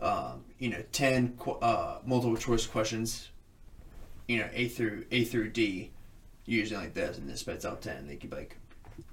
[0.01, 3.31] um, you know, ten qu- uh, multiple choice questions,
[4.29, 5.91] you know A through A through D,
[6.45, 8.07] using like this, and it spits out ten.
[8.07, 8.57] They could like,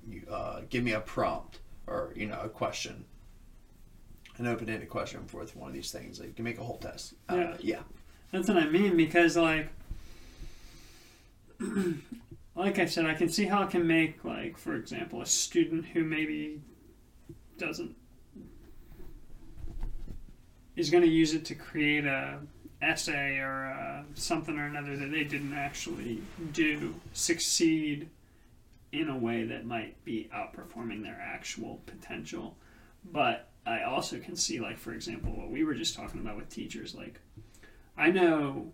[0.09, 3.05] you, uh, give me a prompt or you know a question
[4.39, 6.19] an open-ended question for one of these things.
[6.19, 7.13] Like you can make a whole test.
[7.29, 7.57] Uh, Yeah.
[7.59, 7.79] yeah.
[8.31, 9.69] That's what I mean because like
[12.55, 15.85] like I said, I can see how it can make like for example a student
[15.85, 16.61] who maybe
[17.57, 17.95] doesn't
[20.75, 22.39] is going to use it to create a
[22.81, 26.21] essay or uh, something or another that they didn't actually
[26.51, 28.09] do succeed
[28.91, 32.57] in a way that might be outperforming their actual potential.
[33.11, 36.49] But i also can see like for example what we were just talking about with
[36.49, 37.21] teachers like
[37.97, 38.73] I know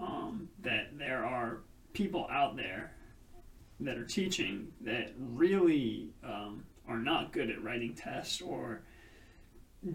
[0.00, 1.58] um, that there are
[1.94, 2.92] people out there
[3.80, 8.82] that are teaching that really um, are not good at writing tests or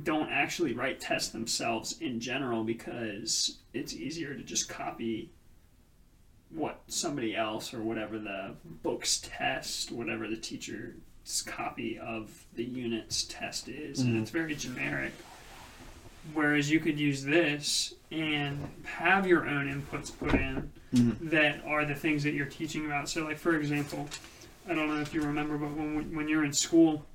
[0.03, 5.31] don't actually write tests themselves in general because it's easier to just copy
[6.49, 10.95] what somebody else or whatever the book's test, whatever the teacher's
[11.45, 14.21] copy of the unit's test is, and Mhm.
[14.23, 15.13] it's very generic.
[16.33, 21.29] Whereas you could use this and have your own inputs put in Mhm.
[21.29, 23.09] that are the things that you're teaching about.
[23.09, 24.09] So, like for example,
[24.67, 27.05] I don't know if you remember, but when when you're in school,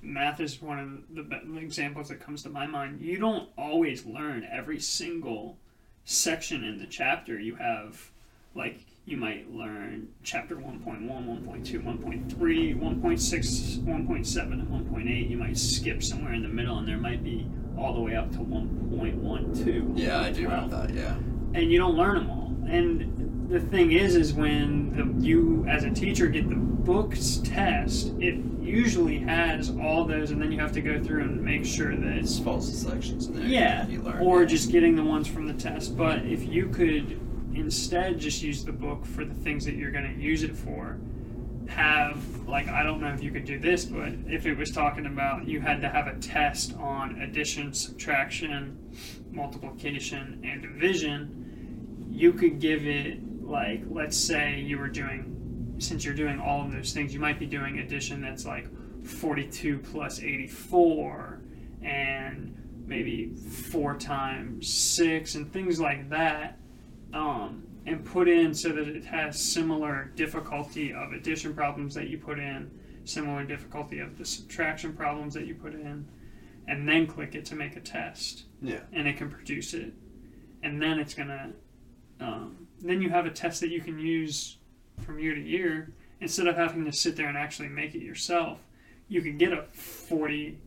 [0.00, 3.00] math is one of the examples that comes to my mind.
[3.00, 5.58] You don't always learn every single
[6.04, 7.38] section in the chapter.
[7.38, 8.10] You have
[8.54, 15.28] like you might learn chapter 1.1, 1.2, 1.3, 1.6, 1.7, and 1.8.
[15.28, 17.46] You might skip somewhere in the middle, and there might be
[17.78, 19.92] all the way up to 1.12.
[19.98, 20.94] Yeah, I do remember that.
[20.94, 21.14] Yeah.
[21.54, 22.52] and you don't learn them all.
[22.68, 28.12] And the thing is, is when the, you as a teacher get the books test,
[28.18, 31.94] it usually has all those, and then you have to go through and make sure
[31.96, 33.44] that It's false selections in there.
[33.44, 34.22] yeah, You learn.
[34.22, 35.96] or just getting the ones from the test.
[35.96, 37.20] But if you could
[37.54, 40.96] instead just use the book for the things that you're going to use it for,
[41.68, 45.06] have like I don't know if you could do this, but if it was talking
[45.06, 48.78] about you had to have a test on addition, subtraction,
[49.30, 56.14] multiplication, and division, you could give it like let's say you were doing since you're
[56.14, 58.66] doing all of those things, you might be doing addition that's like
[59.04, 61.40] 42 plus 84
[61.82, 66.58] and maybe 4 times 6 and things like that.
[67.12, 72.18] Um, and put in so that it has similar difficulty of addition problems that you
[72.18, 72.70] put in
[73.04, 76.06] similar difficulty of the subtraction problems that you put in
[76.68, 78.44] and then click it to make a test.
[78.60, 78.78] Yeah.
[78.92, 79.92] and it can produce it.
[80.62, 81.52] And then it's gonna
[82.20, 84.58] um, then you have a test that you can use
[85.04, 85.92] from year to year.
[86.20, 88.60] Instead of having to sit there and actually make it yourself
[89.12, 90.58] you could get a 40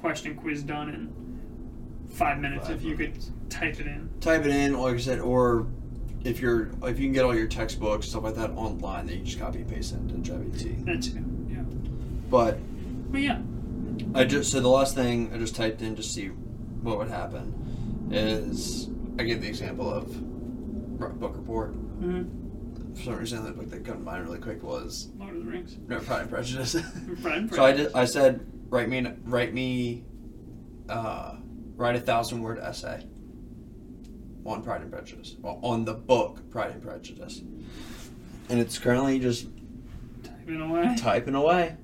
[0.00, 3.14] question quiz done in five minutes Five if you could
[3.48, 4.10] type it in.
[4.20, 5.66] Type it in, like I said, or
[6.24, 9.24] if you're if you can get all your textbooks stuff like that online, then you
[9.24, 10.84] just copy and paste it into ChatGPT.
[10.86, 11.62] that too yeah
[12.30, 12.58] But
[13.12, 13.40] but yeah
[14.14, 18.08] I just so the last thing I just typed in to see what would happen
[18.10, 20.08] is I gave the example of
[20.98, 21.72] book report.
[21.72, 22.94] mm-hmm.
[22.94, 25.50] For some reason, the book that came to mind really quick was Lord of the
[25.50, 26.76] Rings no, Pride and Prejudice.
[27.22, 27.92] Pride and so I did.
[27.92, 30.04] I said, write me, write me,
[30.88, 31.36] uh,
[31.76, 33.04] write a thousand word essay
[34.46, 37.42] on Pride and Prejudice, well, on the book Pride and Prejudice,
[38.48, 39.48] and it's currently just
[40.22, 41.76] typing away typing away.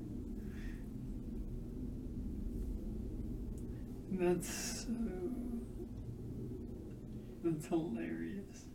[4.21, 4.91] that's so
[7.43, 8.65] that's hilarious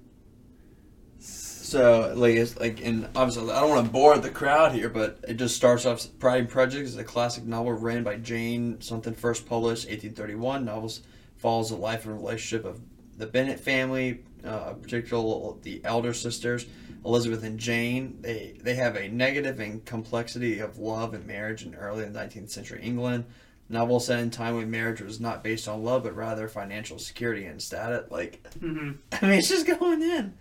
[1.18, 5.18] So like it's like and obviously I don't want to bore the crowd here, but
[5.28, 9.14] it just starts off Pride and Prejudice is a classic novel written by Jane something
[9.14, 10.64] first published 1831.
[10.64, 11.02] Novels
[11.36, 12.80] follows the life and relationship of
[13.16, 16.66] the Bennet family, uh, particularly the elder sisters
[17.06, 18.18] Elizabeth and Jane.
[18.20, 22.80] They they have a negative and complexity of love and marriage in early 19th century
[22.82, 23.24] England.
[23.68, 27.46] Novel set in time when marriage was not based on love, but rather financial security
[27.46, 28.10] and status.
[28.10, 28.92] Like mm-hmm.
[29.12, 30.34] I mean, it's just going in.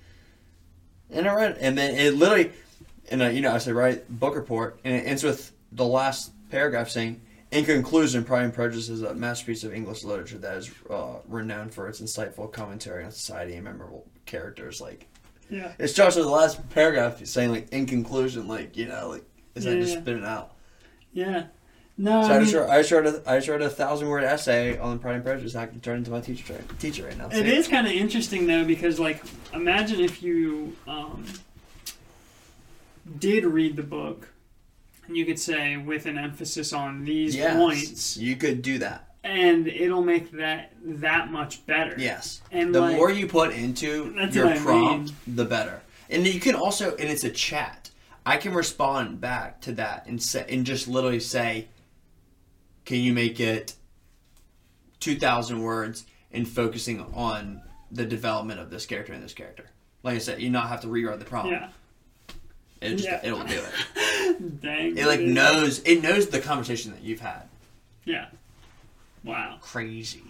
[1.12, 2.52] And I read, and then it literally,
[3.10, 6.32] and uh, you know, I said right book report, and it ends with the last
[6.50, 7.22] paragraph saying,
[7.56, 11.74] "In conclusion, Pride and Prejudice is a masterpiece of English literature that is uh, renowned
[11.74, 15.08] for its insightful commentary on society and memorable characters." Like
[15.50, 19.24] yeah it starts with the last paragraph saying, like, "In conclusion," like you know, like
[19.56, 20.02] is that just Yeah.
[20.02, 20.52] spitting out?
[21.14, 21.44] yeah
[21.98, 23.70] no So I I, mean, just wrote, I just wrote a, I just wrote a
[23.70, 25.56] thousand word essay on Pride and Prejudice.
[25.56, 27.30] I can turn into my teacher teacher right now.
[27.30, 31.24] It is kind of interesting though because like imagine if you um,
[33.20, 34.28] did read the book
[35.10, 39.10] you could say with an emphasis on these Yes, points you could do that.
[39.24, 41.96] and it'll make that that much better.
[41.98, 42.42] Yes.
[42.52, 45.82] And the like, more you put into your prompt, the better.
[46.10, 47.90] And you can also, and it's a chat.
[48.26, 51.68] I can respond back to that and say, and just literally say,
[52.86, 53.74] "Can you make it
[55.00, 59.66] two thousand words and focusing on the development of this character and this character?"
[60.04, 61.52] Like I said, you not have to rewrite the prompt.
[61.52, 61.70] yeah.
[62.86, 63.20] It just Yeah.
[63.24, 64.62] it'll do it.
[64.62, 64.98] Dang.
[64.98, 65.30] It like dude.
[65.34, 67.44] knows it knows the conversation that you've had.
[68.06, 68.28] Yeah.
[69.24, 69.58] Wow.
[69.62, 70.22] Crazy.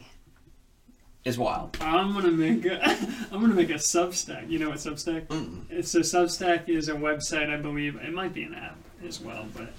[1.24, 1.76] Is wild.
[1.82, 2.84] I'm gonna make a
[3.32, 4.48] I'm gonna make a Substack.
[4.50, 5.26] You know what Substack?
[5.28, 5.62] Mm-mm.
[5.72, 7.96] It's so Substack is a website, I believe.
[7.96, 9.70] It might be an app as well, but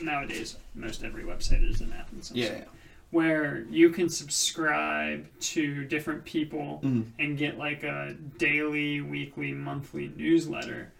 [0.00, 2.48] nowadays most every website is an app in some Yeah.
[2.48, 2.68] sort.
[3.10, 7.04] Where you can subscribe to different people Mhm.
[7.20, 10.90] and get like a daily, weekly, monthly newsletter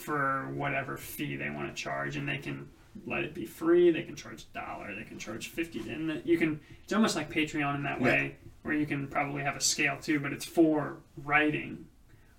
[0.00, 2.68] for whatever fee they want to charge, and they can
[3.06, 3.90] let it be free.
[3.90, 4.94] They can charge a dollar.
[4.94, 6.60] They can charge fifty, and you can.
[6.82, 10.18] It's almost like Patreon in that way, where you can probably have a scale too,
[10.20, 11.86] but it's for writing.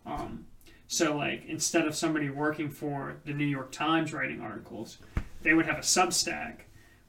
[0.05, 0.45] Um,
[0.87, 4.97] so like instead of somebody working for the New York Times writing articles,
[5.43, 6.61] they would have a Substack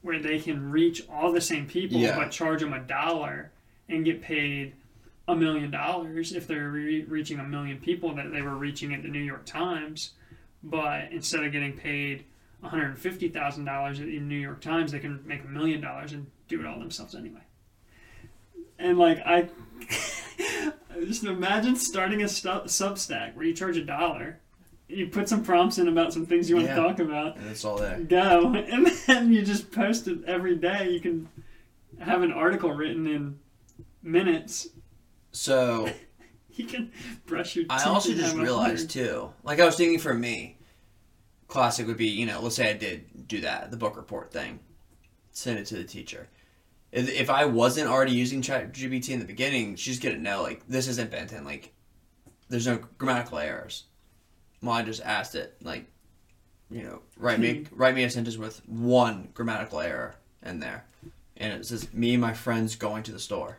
[0.03, 2.16] where they can reach all the same people, Yeah.
[2.16, 3.50] but charge them a dollar
[3.88, 4.74] and get paid
[5.28, 9.03] a million dollars if they're re- reaching a million people that they were reaching at
[9.03, 10.11] the New York Times.
[10.63, 12.25] But instead of getting paid
[12.65, 16.67] $150,000 at the New York Times, they can make a million dollars and do it
[16.67, 17.41] all themselves anyway.
[18.79, 19.49] And like I
[21.05, 24.39] just imagine starting a stu- Substack where you charge a dollar,
[24.89, 26.77] you put some prompts in about some things you want Yeah.
[26.77, 27.99] to talk about, And it's all there.
[28.01, 30.91] go, and then you just post it every day.
[30.91, 31.29] You can
[32.01, 33.39] have an article written in
[34.03, 34.69] minutes,
[35.31, 35.89] So
[36.57, 36.92] you can
[37.26, 37.72] brush your teeth.
[37.72, 40.59] I also just realized too, like I was thinking for me,
[41.48, 44.61] classic would be you know let's say I did do that the book report thing,
[45.30, 46.28] send it to the teacher.
[46.90, 50.88] If, if I wasn't already using ChatGPT in the beginning, she's gonna know like this
[50.88, 51.72] isn't Benton like,
[52.48, 53.84] there's no grammatical errors.
[54.62, 55.86] Well, I just asked it like,
[56.70, 57.74] you know, write me hmm.
[57.74, 60.84] write me a sentence with one grammatical error in there,
[61.36, 63.59] and it says me and my friends going to the store.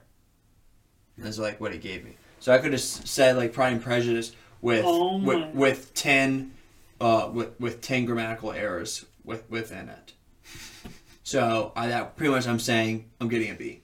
[1.17, 2.17] And that's like what it gave me.
[2.43, 6.51] So I could have said like Pride and Prejudice with Oh with, with ten
[6.99, 10.11] uh with with ten grammatical errors with within it.
[11.23, 13.79] So I that pretty much I'm saying I'm getting a B.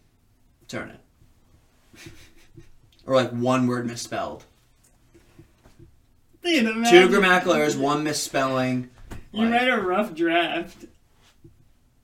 [0.68, 2.12] Turn it.
[3.05, 4.43] Or like one word misspelled.
[6.43, 8.89] Two grammatical errors, one misspelling.
[9.32, 10.84] You like- write a rough draft.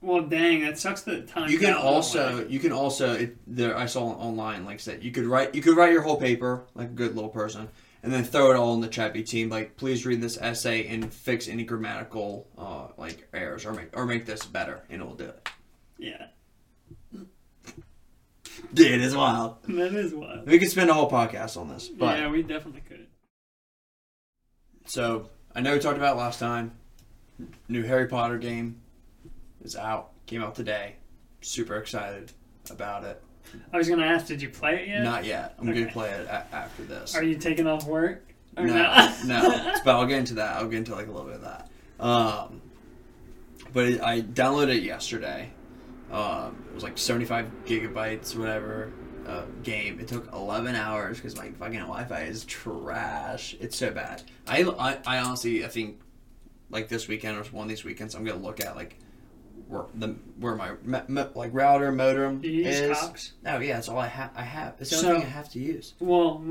[0.06, 1.00] Well, dang, that sucks.
[1.02, 1.50] The time.
[1.50, 5.10] You can also like- you can also it, there I saw online like said you
[5.10, 7.68] could write you could write your whole paper like a good little person
[8.04, 11.12] and then throw it all in the chat team like please read this essay and
[11.12, 15.16] fix any grammatical uh, like errors or make or make this better and it will
[15.16, 15.48] do it.
[15.98, 16.26] Yeah,
[18.72, 19.56] Dude, it's wild.
[19.64, 20.46] that is wild.
[20.46, 23.08] We could spend a whole podcast on this, but yeah, we definitely could.
[24.84, 26.72] so I know we talked about it last time.
[27.68, 28.82] New Harry Potter game
[29.66, 30.12] is out.
[30.26, 30.96] Came out today.
[31.42, 32.32] Super excited
[32.70, 33.22] about it.
[33.72, 35.02] I was gonna ask, did you play it yet?
[35.02, 35.54] Not yet.
[35.58, 35.80] I'm Okay.
[35.80, 37.14] gonna play it a- after this.
[37.14, 38.24] Are you taking off work?
[38.56, 39.14] Or no, not?
[39.26, 39.74] no.
[39.84, 40.56] But I'll get into that.
[40.56, 41.68] I'll get into like a little bit of that.
[42.00, 42.62] Um,
[43.72, 45.50] but it, I downloaded it yesterday.
[46.10, 48.92] Um, it was like 75 gigabytes, whatever.
[49.26, 49.98] Uh, game.
[49.98, 53.56] It took 11 hours because my fucking Wi-Fi is trash.
[53.60, 54.22] It's so bad.
[54.46, 56.00] I, I, I honestly, I think,
[56.70, 58.98] like this weekend or one of these weekends, I'm gonna look at like
[59.68, 60.08] where the
[60.38, 62.98] where my me, me, like router modem Do you use is.
[62.98, 63.32] Cox?
[63.46, 64.30] Oh yeah, that's all I have.
[64.36, 64.74] I have.
[64.80, 65.94] It's the So- only thing I have to use.
[66.00, 66.44] Well,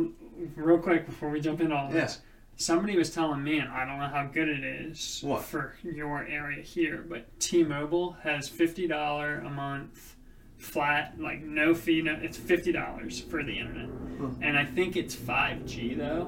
[0.56, 2.02] real quick before we jump into all Yeah.
[2.02, 2.22] this,
[2.58, 5.44] somebody was telling me, and I don't know how good it is What?
[5.44, 10.16] for your area here, but T-Mobile has fifty dollar a month
[10.58, 12.02] flat, like no fee.
[12.02, 13.90] No, it's fifty dollars for the internet,
[14.20, 14.28] Huh.
[14.42, 16.24] and I think it's five G though.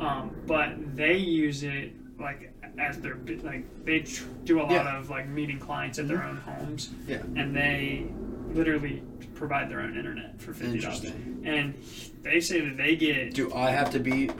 [0.00, 4.98] Um, but they use it like as their like they tr- do a lot Yeah.
[4.98, 7.22] Of like meeting clients at their own homes, Yeah.
[7.36, 8.06] and they
[8.52, 9.02] literally
[9.34, 11.04] provide their own internet for fifty dollars.
[11.44, 11.74] And
[12.22, 14.30] they say that they get Do I have to be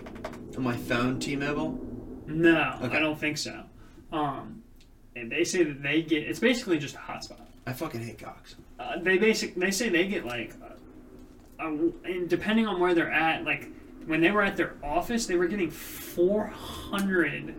[0.56, 1.80] on my phone T-Mobile?
[2.26, 2.96] no, Okay.
[2.96, 3.64] I don't think so.
[4.12, 4.62] Um,
[5.16, 7.40] and they say that they get it's basically just a hotspot.
[7.66, 8.56] I fucking hate Cox.
[8.78, 11.68] Uh, they basic they say they get like, uh, a,
[12.04, 13.70] and depending on where they're at, like
[14.06, 17.54] when they were at their office, they were getting four hundred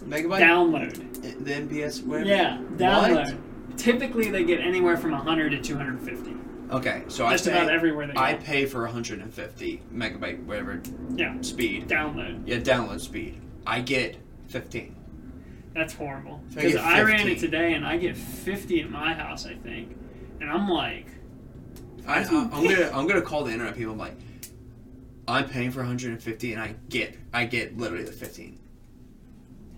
[0.00, 0.40] Megabyte?
[0.40, 1.44] download.
[1.44, 2.04] The NPS?
[2.04, 2.28] Whatever?
[2.28, 3.34] Yeah, download.
[3.34, 3.78] What?
[3.78, 6.34] Typically, they get anywhere from hundred to two hundred fifty.
[6.70, 8.20] Okay, so Just I pay, about everywhere they go.
[8.20, 10.82] I pay for 150 megabyte whatever
[11.14, 11.86] yeah, speed.
[11.86, 12.42] download.
[12.44, 13.40] Yeah, download speed.
[13.64, 14.16] I get
[14.48, 14.96] 15.
[15.74, 16.40] That's horrible.
[16.50, 19.54] So I Because I, ran it today, and I get fifty at my house, I
[19.54, 19.96] think,
[20.40, 21.06] and I'm like.
[22.06, 23.92] I, I'm gonna I'm gonna call the internet people.
[23.92, 24.16] I'm like,
[25.28, 28.58] I'm paying for 150 and I get I get literally the 15.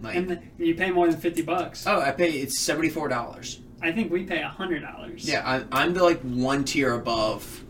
[0.00, 1.86] Like, And the, you pay more than fifty bucks.
[1.86, 3.60] oh, I pay it's 74 dollars.
[3.82, 5.28] I think we pay hundred dollars.
[5.28, 7.64] Yeah, I'm I'm the like one tier above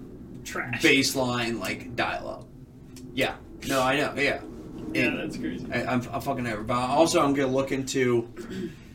[0.45, 0.83] trash.
[0.83, 2.45] baseline like dial up.
[3.15, 3.35] Yeah.
[3.67, 4.15] No, I know.
[4.17, 4.41] Yeah.
[4.95, 5.67] Yeah, And that's crazy.
[5.73, 6.63] I, I'm, I'm fucking over.
[6.63, 8.29] But also, I'm gonna look into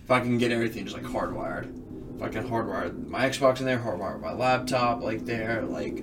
[0.04, 1.72] if I can get everything just like hardwired.
[2.16, 5.96] If I can hardwire my Xbox in there, hardwire my laptop like there, like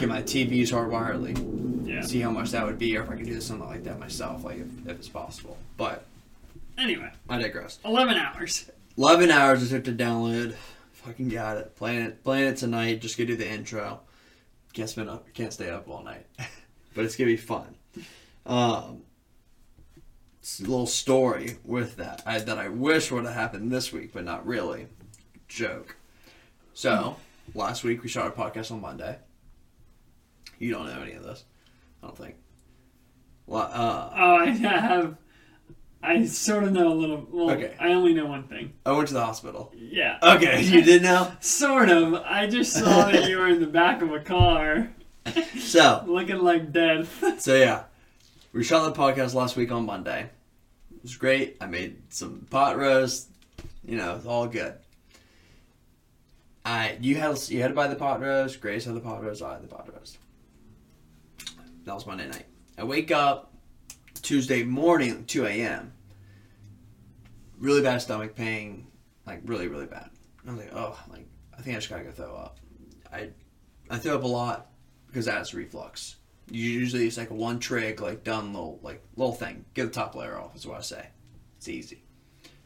[0.00, 2.00] get my TVs hardwired, like Yeah.
[2.02, 4.42] see how much that would be, or if I could do something like that myself,
[4.44, 5.56] like if, if it's possible.
[5.76, 6.06] But
[6.80, 7.78] Anyway, I digress.
[7.84, 8.70] eleven hours.
[8.96, 10.54] 11 hours it took to download.
[10.92, 11.74] Fucking got it.
[11.76, 13.00] Playing it, playing it tonight.
[13.00, 14.00] Just gonna do the intro.
[14.72, 15.32] Can't spend up.
[15.32, 16.26] Can't stay up all night,
[16.94, 17.76] but it's gonna be fun.
[18.46, 19.02] Um,
[20.40, 24.12] it's a little story with that I, that I wish would have happened this week,
[24.12, 24.86] but not really.
[25.48, 25.96] Joke.
[26.74, 27.16] So
[27.54, 29.18] last week we shot our podcast on Monday.
[30.58, 31.44] You don't know any of this,
[32.02, 32.36] I don't think.
[33.46, 35.16] Well, uh, Oh, I have.
[36.02, 37.26] I sort of know a little.
[37.30, 37.74] Well, Okay.
[37.78, 38.72] I only know one thing.
[38.86, 39.70] I went to the hospital.
[39.76, 40.18] Yeah.
[40.22, 41.30] Okay, you did know.
[41.40, 42.14] Sort of.
[42.14, 44.90] I just saw that you were in the back of a car,
[45.58, 47.40] So looking like death.
[47.42, 47.84] So yeah,
[48.52, 50.30] we shot the podcast last week on Monday.
[50.90, 51.56] It was great.
[51.60, 53.28] I made some pot roast.
[53.84, 54.74] You know, it's all good.
[56.64, 58.60] I you had you had to buy the pot roast.
[58.60, 59.42] Grace had the pot roast.
[59.42, 60.18] I had the pot roast.
[61.84, 62.46] That was Monday night.
[62.78, 63.49] I wake up
[64.20, 65.92] Tuesday morning, two a.m.
[67.58, 68.86] Really bad stomach pain,
[69.26, 70.10] like really really bad.
[70.46, 72.58] I was like, oh, like I think I just gotta go throw up.
[73.12, 73.30] I
[73.88, 74.70] I threw up a lot.
[75.06, 76.16] because that's reflux.
[76.50, 79.64] Usually it's like one trick, like done little like little thing.
[79.74, 81.06] Get the top layer off is what I say.
[81.58, 82.02] It's easy.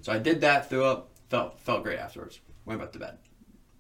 [0.03, 2.41] So I did that, threw up, felt felt great afterwards.
[2.65, 3.19] Went back to bed.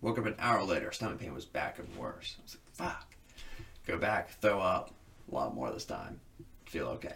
[0.00, 2.36] Woke up an hour later, stomach pain was back and worse.
[2.38, 3.14] I was like, fuck.
[3.86, 4.90] Go back, throw up,
[5.30, 6.20] a lot more this time.
[6.66, 7.14] Feel okay.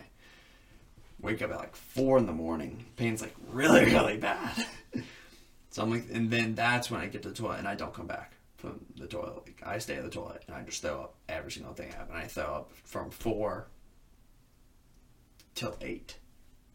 [1.21, 2.85] Wake up at like four in the morning.
[2.97, 4.67] Pain's like really, really bad.
[5.71, 7.95] so I'm like, and then that's when I get to the toilet and I don't
[7.95, 9.47] come back from the toilet.
[9.47, 11.97] Like, I stay at the toilet and I just throw up every single thing I
[11.97, 12.09] have.
[12.11, 13.69] And I throw up from four
[15.55, 16.19] till eight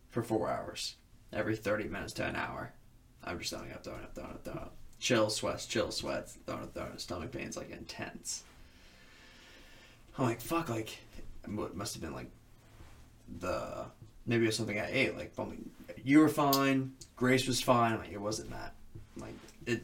[0.10, 0.96] for four hours.
[1.32, 2.74] Every 30 minutes to an hour.
[3.24, 4.76] I'm just throwing up, throwing up, throwing up, throwing up.
[5.00, 7.00] Chill sweats, chill sweats, throwing up, throwing up.
[7.00, 8.44] Stomach pain's like intense.
[10.18, 10.98] I'm like, fuck, like,
[11.44, 12.30] it must have been like
[13.40, 13.86] the,
[14.26, 15.18] maybe it was something I ate.
[15.18, 15.70] Like, I mean,
[16.04, 17.98] you were fine, Grace was fine.
[17.98, 18.74] Like, it wasn't that.
[19.18, 19.84] Like, it,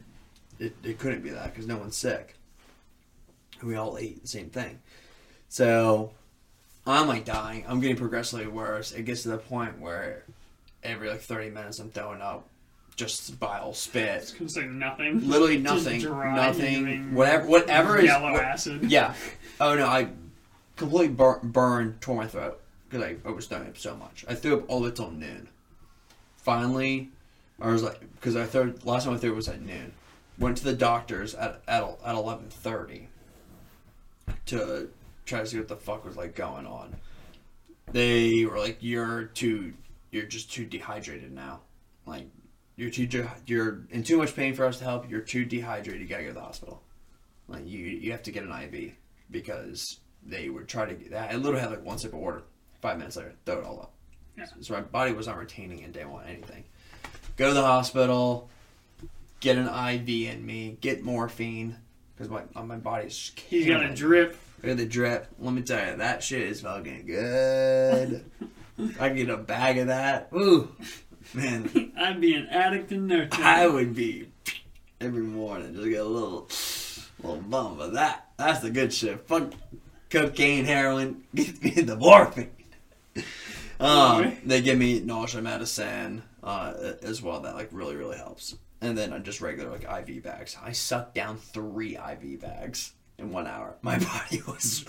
[0.58, 2.36] it, it couldn't be that because no one's sick.
[3.62, 4.80] We all ate the same thing.
[5.48, 6.12] So,
[6.86, 7.64] I'm like dying.
[7.68, 8.92] I'm getting progressively worse.
[8.92, 10.24] It gets to the point where
[10.82, 12.48] every like 30 minutes I'm throwing up
[12.96, 14.34] just bile spit.
[14.38, 15.26] It's say nothing.
[15.26, 16.02] Literally Just nothing.
[16.34, 17.14] nothing.
[17.14, 18.90] Whatever whatever is yellow acid.
[18.90, 19.14] Yeah.
[19.58, 20.08] Oh no, I
[20.76, 22.59] completely bur- burned, tore my throat
[22.90, 24.24] because I, oh, I was throwing up so much.
[24.28, 25.48] I threw up all the till noon.
[26.36, 27.10] Finally,
[27.60, 29.92] I was like, because I threw last time I threw was at noon.
[30.38, 33.08] Went to the doctors at at at eleven thirty
[34.46, 34.88] to
[35.26, 36.96] try to see what the fuck was like going on.
[37.92, 39.74] They were like, "You're too,
[40.10, 41.60] you're just too dehydrated now.
[42.06, 42.26] Like,
[42.76, 45.10] you're too, you're in too much pain for us to help.
[45.10, 46.00] You're too dehydrated.
[46.00, 46.82] You gotta go to the hospital.
[47.46, 48.92] Like, you you have to get an IV
[49.30, 51.30] because they would try to get that.
[51.30, 52.42] I literally had like one sip of water.
[52.80, 53.92] Five minutes later, throw it all up.
[54.36, 54.46] Yeah.
[54.60, 56.64] So my body was not retaining and didn't want anything.
[57.36, 58.48] Go to the hospital,
[59.40, 61.76] get an IV in me, get morphine
[62.16, 63.32] because my my body's.
[63.48, 64.36] He's got a drip.
[64.62, 65.26] Look at the drip.
[65.38, 68.24] Let me tell you, that shit is fucking good.
[68.98, 70.28] I can get a bag of that.
[70.34, 70.74] Ooh,
[71.34, 73.42] man, I'd be an addict in no time.
[73.42, 74.28] I would be
[75.00, 76.48] every morning just get a little,
[77.22, 78.28] little bump of that.
[78.36, 79.26] That's the good shit.
[79.26, 79.52] Fuck
[80.10, 81.24] cocaine, heroin.
[81.34, 82.50] Get me the morphine.
[83.80, 87.40] Um, they give me nausea medicine uh, as well.
[87.40, 88.56] That like really really helps.
[88.82, 90.56] And then uh, just regular like IV bags.
[90.62, 93.76] I sucked down three IV bags in one hour.
[93.82, 94.84] My body was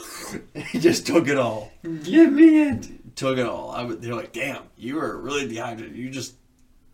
[0.53, 1.71] it just took it all.
[2.03, 3.15] Give me it.
[3.15, 3.71] Took it all.
[3.71, 5.95] I would, they're like, damn, you were really dehydrated.
[5.95, 6.35] You just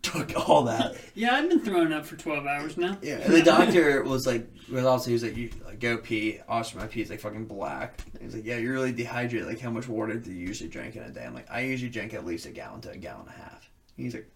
[0.02, 0.96] took all that.
[1.14, 2.96] Yeah, I've been throwing up for 12 hours now.
[3.02, 6.38] Yeah, and the doctor was like, was also he was like, you like, go pee.
[6.48, 8.00] Also, my pee is like fucking black.
[8.12, 9.48] And he's like, yeah, you're really dehydrated.
[9.48, 11.24] Like, how much water do you usually drink in a day?
[11.26, 13.68] I'm like, I usually drink at least a gallon to a gallon and a half.
[13.96, 14.30] He's like,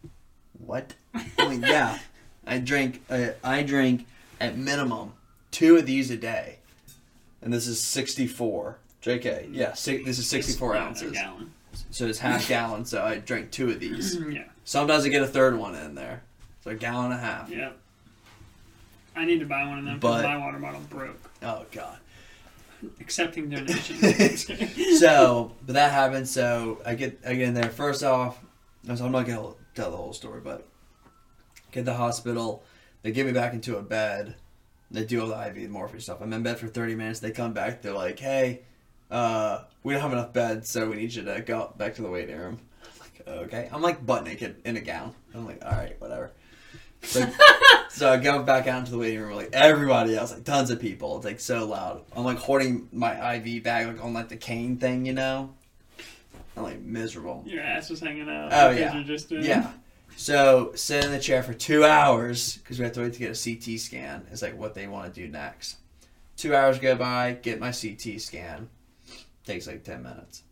[0.59, 0.95] what?
[1.15, 1.99] I'm like, yeah,
[2.47, 3.03] I drink.
[3.09, 4.07] Uh, I drink
[4.41, 5.13] at minimum
[5.53, 6.59] two of these a day,
[7.43, 8.79] and this is 64.
[9.05, 11.19] JK, yeah, si- this is 64 Yeah, a ounces.
[11.91, 12.85] So it's half gallon.
[12.85, 14.17] So I drink two of these.
[14.31, 16.23] Yeah, Sometimes I get a third one in there.
[16.63, 17.51] So a gallon and a half.
[17.51, 17.71] yeah.
[19.15, 21.19] I need to buy one of them because But- my water bottle broke.
[21.43, 21.99] Oh god.
[23.01, 24.01] Accepting donations.
[24.01, 24.97] Just kidding.
[24.97, 26.29] so, but that happened.
[26.29, 27.69] So I get I get in there.
[27.71, 28.43] First off,
[28.95, 30.67] so I'm not gonna tell the whole story, but
[31.73, 32.65] get the hospital.
[33.03, 34.35] They get me back into a bed.
[34.91, 36.19] They do all the IV morphine stuff.
[36.21, 37.21] I'm in bed for 30 minutes.
[37.21, 37.83] They come back.
[37.83, 38.63] They're like, "Hey,
[39.11, 42.11] uh, we don't have enough beds, so we need you to go back to the
[42.11, 42.59] waiting room."
[43.27, 43.69] I'm like, okay.
[43.73, 45.15] I'm like butt naked in a gown.
[45.35, 46.33] I'm like, all right, whatever.
[47.03, 47.27] So,
[47.91, 50.81] so I go back out into the waiting room, like everybody else, like tons of
[50.81, 51.17] people.
[51.17, 52.03] It's like so loud.
[52.15, 55.55] I'm like holding my IV bag like on like the cane thing, you know.
[56.57, 57.43] I'm like miserable.
[57.47, 58.51] Your ass was hanging out.
[58.53, 58.95] Oh, yeah.
[58.95, 59.71] You're just doing Yeah.
[60.17, 63.37] So sit in the chair for two hours because we have to wait to get
[63.37, 64.27] a CT scan.
[64.31, 65.77] Is like what they want to do next.
[66.37, 68.69] Two hours go by, get my CT scan.
[69.45, 70.43] Takes like ten minutes.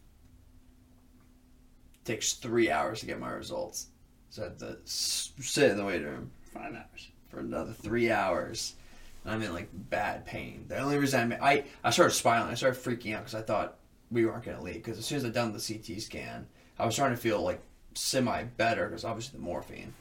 [2.11, 3.86] Takes three hours to get my results.
[4.30, 7.08] So I have to sit in the waiting room Five hours.
[7.28, 8.74] for another three hours.
[9.22, 10.64] And I'm in like bad pain.
[10.66, 12.50] The only reason I I I started spiraling.
[12.50, 13.76] I started freaking out because I thought
[14.11, 14.74] we weren't gonna leave.
[14.74, 16.48] Because as soon as I done the CT scan,
[16.80, 17.61] I was starting to feel like
[17.94, 19.94] semi better because obviously the morphine.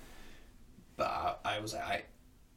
[0.98, 2.04] But I, I was like, I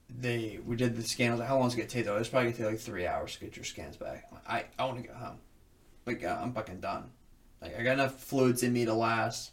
[0.09, 1.29] they we did the scan.
[1.29, 2.07] I was like, how long does it gonna take?
[2.07, 4.33] Though it's probably gonna take like three hours to get your scans back.
[4.33, 5.41] Like, I I want to go home.
[6.07, 7.11] Like uh, I'm fucking done.
[7.63, 9.53] Like I got enough fluids in me to last.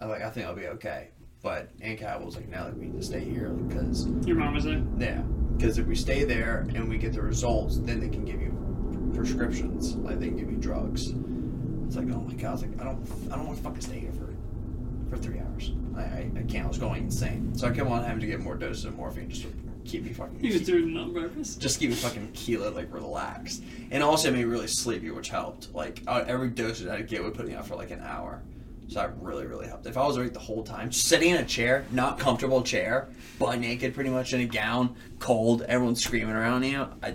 [0.00, 1.08] I like I think I'll be okay.
[1.42, 4.54] But Aunt Cat was like, no, like, we need to stay here because Your mom
[4.54, 4.82] was there.
[4.98, 5.22] yeah,
[5.56, 9.10] because if we stay there and we get the results, then they can give you
[9.14, 9.96] prescriptions.
[9.96, 11.08] Like they can give you drugs.
[11.86, 12.48] It's like, oh my god!
[12.48, 14.28] I was like, I don't, I don't want to fucking stay here for
[15.10, 15.72] for three hours.
[15.96, 16.66] I, I, I can't.
[16.66, 17.52] I was going insane.
[17.56, 19.48] So I kept on having to get more doses of morphine just to
[19.84, 20.40] keep me fucking.
[20.40, 21.56] He was doing it on purpose.
[21.56, 25.74] just keep me fucking keeled, like relaxed, and also made me really sleepy, which helped.
[25.74, 28.42] Like every dosage I'd get would put me out for like an hour,
[28.88, 29.86] so that really really helped.
[29.86, 33.08] If I was awake the whole time, sitting in a chair, not comfortable chair,
[33.38, 37.14] butt naked, pretty much in a gown, cold, everyone's screaming around you, I.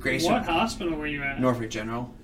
[0.00, 1.40] Grace, What hospital were you at?
[1.40, 2.14] Norfolk General.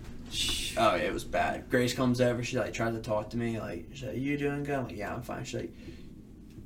[0.76, 1.68] Oh, it was bad.
[1.70, 2.42] Grace comes over.
[2.42, 3.58] She like tried to talk to me.
[3.60, 5.72] Like, she's like, "You doing good?" I'm like, "Yeah, I'm fine." She's like,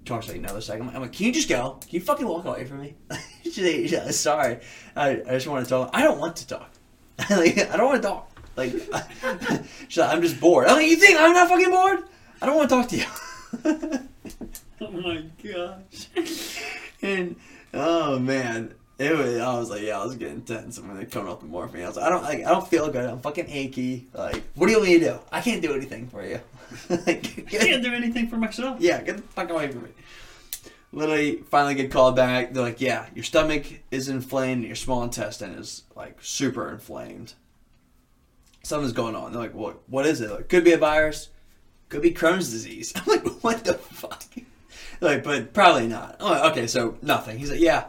[0.09, 0.91] talks like another second.
[0.91, 1.79] I'm like, "Can you just go?
[1.81, 2.95] Can you fucking walk away from me?"
[3.45, 4.59] she's like, yeah, "Sorry,
[4.97, 5.91] I, I just want to talk.
[5.93, 6.71] I don't want to talk.
[7.31, 8.31] like, I don't want to talk.
[8.57, 8.73] Like,
[9.89, 10.67] she's like, I'm just bored.
[10.67, 12.01] I'm like, you think I'm not fucking bored?
[12.43, 14.05] I don't want to talk to you.
[14.81, 16.61] Oh my gosh.
[17.03, 17.35] and
[17.75, 19.37] oh man, it was.
[19.39, 21.83] I was like, yeah, I was getting tense when they coming off the morphine.
[21.83, 23.05] I was like, I don't like, I don't feel good.
[23.05, 24.07] I'm fucking achy.
[24.13, 25.19] Like, what do you want me to do?
[25.33, 26.41] I can't do anything for you.
[26.91, 28.81] like, I can't do anything for myself.
[28.81, 29.91] yeah, get the fuck away from me.
[30.93, 32.53] Literally, finally get called back.
[32.53, 34.65] They're like, yeah, your stomach is inflamed.
[34.65, 37.35] Your small intestine is like super inflamed.
[38.63, 39.33] Something's going on.
[39.33, 39.81] They're like, what?
[39.89, 40.31] What is it?
[40.31, 41.29] Like, could be a virus.
[41.89, 42.93] Could be Crohn's disease.
[42.97, 44.25] I'm like, what the fuck?
[45.01, 46.21] like, but probably not.
[46.21, 47.39] Like, okay, so nothing.
[47.39, 47.89] He's like, yeah,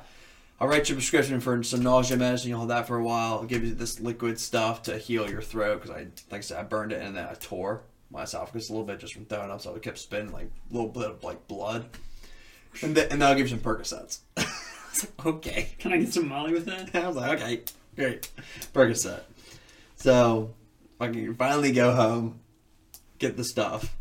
[0.59, 2.49] I'll write you a prescription for some nausea medicine.
[2.49, 3.35] You'll hold that for a while.
[3.35, 6.59] I'll give you this liquid stuff to heal your throat because I, like I said,
[6.59, 9.51] I burned it and then I tore my esophagus a little bit just from throwing
[9.51, 11.85] up, so it kept spitting like a little bit of like blood.
[12.81, 14.19] And then, and then I'll give you some Percocets.
[14.37, 14.45] I
[14.91, 15.69] was like, okay.
[15.79, 16.95] Can I get some Molly with that?
[17.03, 17.63] I was like, okay,
[17.95, 18.29] great.
[18.73, 19.21] Percocet.
[19.95, 20.53] So
[20.99, 22.39] I can finally go home,
[23.17, 23.95] get the stuff.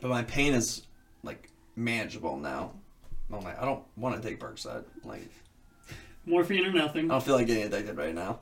[0.00, 0.86] But my pain is
[1.22, 2.72] like manageable now.
[3.32, 4.84] I'm like, I don't want to take Percocet.
[5.04, 5.30] Like,
[6.24, 7.10] Morphine or nothing.
[7.10, 8.40] I don't feel like getting addicted right now.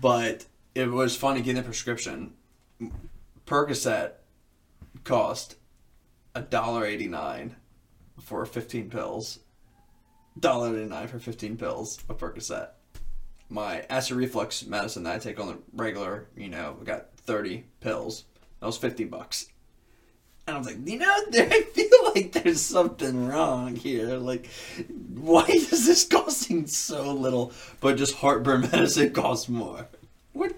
[0.00, 2.34] But it was funny getting a prescription.
[3.46, 4.12] Percocet
[5.04, 5.56] cost
[6.34, 7.56] a dollar eighty nine
[8.20, 9.40] for fifteen pills.
[10.38, 12.68] Dollar eighty nine for fifteen pills of Percocet.
[13.48, 17.64] My acid reflux medicine that I take on the regular, you know, I got thirty
[17.80, 18.24] pills.
[18.60, 19.46] That was fifteen bucks.
[20.46, 24.16] And I was like, you know, I feel like there's something wrong here.
[24.16, 24.48] Like,
[25.14, 29.86] why is this costing so little, but just heartburn medicine costs more?
[30.32, 30.54] What?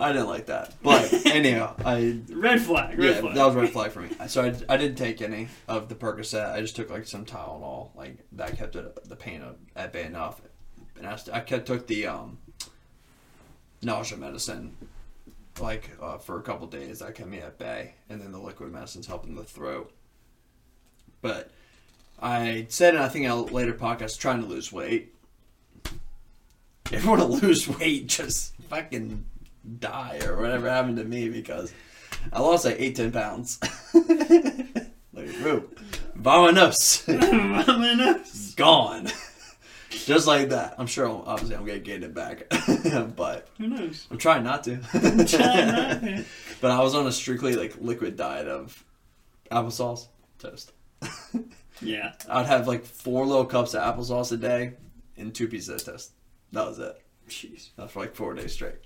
[0.00, 0.74] I didn't like that.
[0.82, 2.98] But anyhow, I Red flag.
[2.98, 3.34] Red yeah, flag.
[3.34, 4.10] that was red flag for me.
[4.28, 6.52] So I, I didn't take any of the Percocet.
[6.52, 7.94] I just took like some Tylenol.
[7.94, 9.44] Like that kept it, the pain
[9.76, 10.40] at bay enough.
[10.96, 12.38] And I, I kept took the um,
[13.82, 14.76] nausea medicine
[15.60, 17.00] like uh, for a couple days.
[17.00, 19.92] That kept me at bay, and then the liquid medicine's helping the throat.
[21.22, 21.50] But
[22.20, 25.14] I said, in I think in a later podcast, trying to lose weight.
[26.90, 29.24] If you want to lose weight, just fucking
[29.78, 31.72] die or whatever happened to me because
[32.32, 33.58] I lost like eight, ten pounds.
[33.94, 35.64] like, whoa,
[36.18, 38.56] vamonos, Vamonos.
[38.56, 39.08] gone.
[39.90, 40.76] Just like that.
[40.78, 42.44] I'm sure, I'll, obviously, I'm gonna gain it back,
[43.16, 44.06] but Who knows?
[44.10, 44.76] I'm trying not to.
[44.78, 46.24] Try not to.
[46.60, 48.84] But I was on a strictly like liquid diet of
[49.50, 50.06] applesauce,
[50.38, 50.72] toast.
[51.82, 52.12] Yeah.
[52.28, 54.74] I'd have like four little cups of applesauce a day
[55.16, 56.12] and two pieces of toast.
[56.52, 57.00] That was it.
[57.28, 57.70] Jeez.
[57.76, 58.76] That for like four days straight.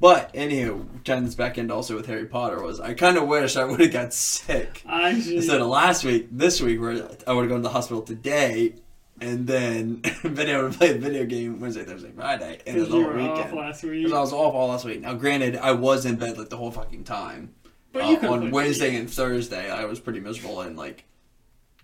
[0.00, 3.64] But anywho, this back end also with Harry Potter was I kind of wish I
[3.64, 5.28] would have got sick I just.
[5.30, 6.28] instead of last week.
[6.30, 6.92] This week, where
[7.26, 8.74] I would have gone to the hospital today,
[9.20, 13.02] and then been able to play the video game Wednesday, Thursday, Friday, and the whole
[13.04, 13.56] were off weekend.
[13.56, 13.92] last week.
[14.04, 15.00] Because I was off all last week.
[15.02, 17.54] Now, granted, I was in bed like the whole fucking time.
[17.92, 21.04] But Uh, on Wednesday and Thursday, I was pretty miserable and like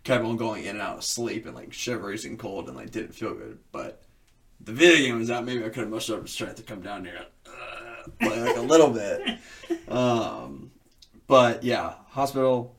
[0.04, 2.92] kept on going in and out of sleep and like shivers and cold and like
[2.92, 3.58] didn't feel good.
[3.72, 4.02] But
[4.60, 5.44] the video game was out.
[5.44, 7.26] Maybe I could have mustered up the strength to come down here,
[8.20, 9.38] like a little bit.
[9.88, 10.70] Um,
[11.26, 12.76] but yeah, hospital.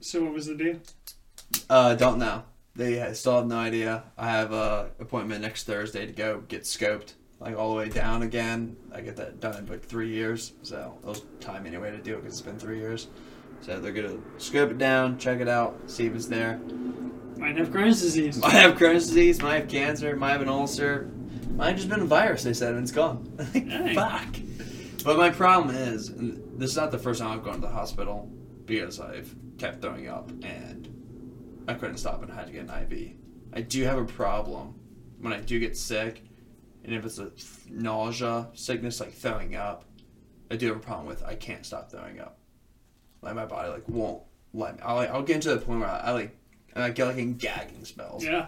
[0.00, 0.78] So what was the deal?
[1.68, 2.44] Uh, don't know.
[2.76, 4.04] They still have no idea.
[4.16, 8.22] I have a appointment next Thursday to go get scoped, like all the way down
[8.22, 8.76] again.
[8.94, 12.22] I get that done in like three years, so it'll time anyway to do it
[12.22, 13.08] because it's been three years.
[13.62, 16.60] So they're gonna scope it down, check it out, see if it's there.
[17.36, 18.38] Might have Crohn's disease.
[18.38, 21.10] Might have Crohn's disease, might have cancer, might have an ulcer,
[21.56, 22.44] might have just been a virus.
[22.44, 23.28] They said and it's gone.
[23.54, 23.94] Like.
[23.94, 24.36] Fuck.
[25.04, 28.28] But my problem is, this is not the first time I've gone to the hospital
[28.66, 32.92] because I've kept throwing up and I couldn't stop and I had to get an
[32.92, 33.12] IV.
[33.52, 34.74] I do have a problem
[35.20, 36.22] when I do get sick,
[36.84, 37.30] and if it's a
[37.70, 39.84] nausea, sickness like throwing up,
[40.50, 42.38] I do have a problem with I can't stop throwing up.
[43.22, 44.22] Like my body like won't
[44.52, 44.82] let me.
[44.84, 46.36] I'll, like, I'll get to the point where I, I like
[46.76, 48.24] I get like in gagging spells.
[48.24, 48.46] Yeah.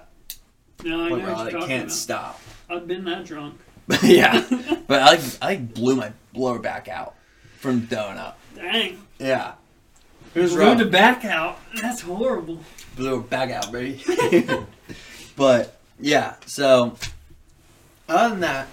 [0.85, 1.93] No, I know Like, I what like, you're talking can't about.
[1.93, 2.41] stop.
[2.69, 3.59] I've been that drunk.
[4.03, 4.45] yeah,
[4.87, 7.15] but I like I like blew my lower back out
[7.59, 8.39] from throwing up.
[8.55, 8.99] Dang.
[9.19, 9.55] Yeah,
[10.35, 10.79] it was Blew rough.
[10.79, 11.59] the back out.
[11.81, 12.61] That's horrible.
[12.97, 14.03] blew her back out, baby.
[15.37, 16.97] But yeah, so
[18.09, 18.67] other than that,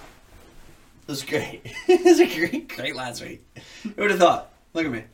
[1.06, 1.62] it was great.
[1.88, 3.42] it was a great, great last week.
[3.84, 4.50] Who would have thought?
[4.74, 5.04] Look at me,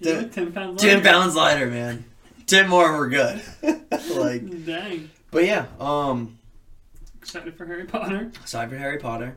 [0.00, 0.82] Yeah, Ten- ten pounds.
[0.82, 1.08] ten lighter.
[1.10, 2.04] pounds lighter, man.
[2.46, 3.40] Ten more, we're good.
[3.62, 5.08] like, Dang.
[5.30, 6.38] but yeah, um,
[7.24, 8.30] Excited for Harry Potter.
[8.44, 9.36] aside for Harry Potter,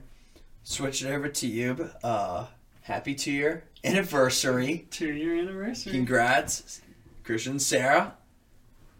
[0.63, 1.89] Switch it over to you.
[2.03, 2.45] Uh,
[2.81, 4.85] happy two year anniversary.
[4.91, 5.93] Two year anniversary.
[5.93, 6.81] Congrats,
[7.23, 8.13] Christian, Sarah.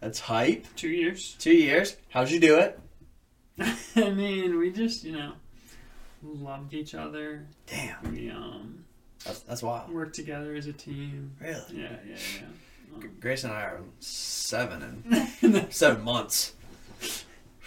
[0.00, 0.64] That's hype.
[0.74, 1.36] Two years.
[1.38, 1.98] Two years.
[2.08, 2.80] How'd you do it?
[3.94, 5.32] I mean, we just you know
[6.22, 7.44] loved each other.
[7.66, 8.84] Damn, We um
[9.22, 9.92] that's that's wild.
[9.92, 11.32] worked together as a team.
[11.42, 11.60] Really.
[11.74, 12.16] Yeah, yeah,
[12.96, 13.06] yeah.
[13.20, 14.82] Grace and I are seven
[15.12, 16.54] Um, and seven months.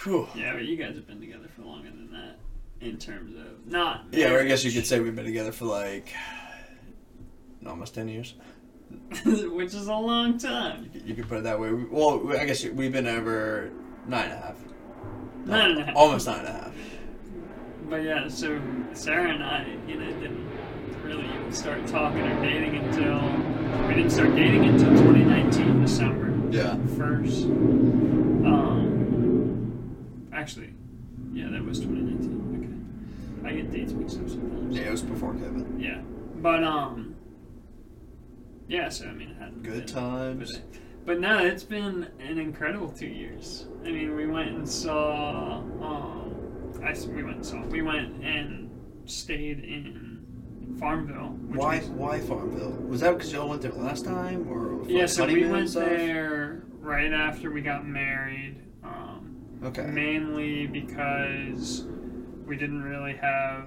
[0.03, 0.27] Whew.
[0.35, 2.37] yeah, but you guys have been together for longer than that
[2.85, 4.05] in terms of not.
[4.11, 6.11] Yeah, or I guess you could say we've been together for like
[7.65, 8.35] almost ten years.
[9.25, 10.89] which is a long time.
[11.05, 11.71] You could put it that way.
[11.73, 13.71] Well, I guess we've been over
[14.07, 14.55] nine and a half.
[15.45, 15.95] Nine and a half.
[15.95, 16.73] Almost nine and a half.
[17.89, 18.59] But yeah, so
[18.93, 20.49] Sarah and I, you know, didn't
[21.03, 23.21] really even start talking or dating until
[23.87, 26.75] we didn't start dating until 2019 December Yeah.
[26.97, 27.43] first.
[27.45, 28.90] Um,
[30.41, 30.73] actually,
[31.33, 33.41] yeah, that was 2019.
[33.43, 34.75] Okay, I get dates mixed up sometimes.
[34.75, 35.81] Yeah, it was before COVID.
[35.81, 36.01] Yeah,
[36.41, 37.15] but um,
[38.67, 38.89] yeah.
[38.89, 40.57] So I mean, it hadn't Good been- times.
[40.57, 43.65] But, but no, it's been an incredible two years.
[43.85, 45.57] I mean, we went and saw.
[45.59, 47.61] Um, I we went and saw.
[47.67, 48.69] We went and
[49.05, 51.37] stayed in Farmville.
[51.47, 51.77] Why?
[51.79, 52.71] was- Why Farmville?
[52.87, 57.11] Was that because y'all went there last time, or yeah, so we went there right
[57.13, 58.57] after we got married.
[59.63, 59.83] Okay.
[59.83, 61.85] mainly because
[62.45, 63.65] we didn't really have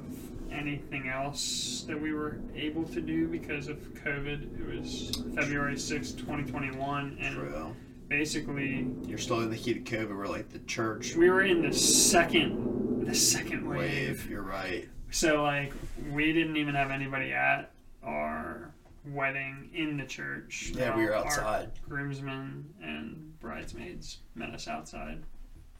[0.50, 4.58] anything else that we were able to do because of COVID.
[4.60, 7.74] It was February sixth, 2021, and True.
[8.08, 11.62] basically You're still in the heat of COVID, We're like the church we were in
[11.62, 13.78] the second the second wave.
[13.78, 14.30] wave.
[14.30, 14.88] You're right.
[15.10, 15.72] So like
[16.12, 17.70] we didn't even have anybody at
[18.02, 18.72] our
[19.06, 20.72] wedding in the church.
[20.74, 21.70] Yeah, we were outside.
[21.88, 25.22] groomsmen and bridesmaids met us outside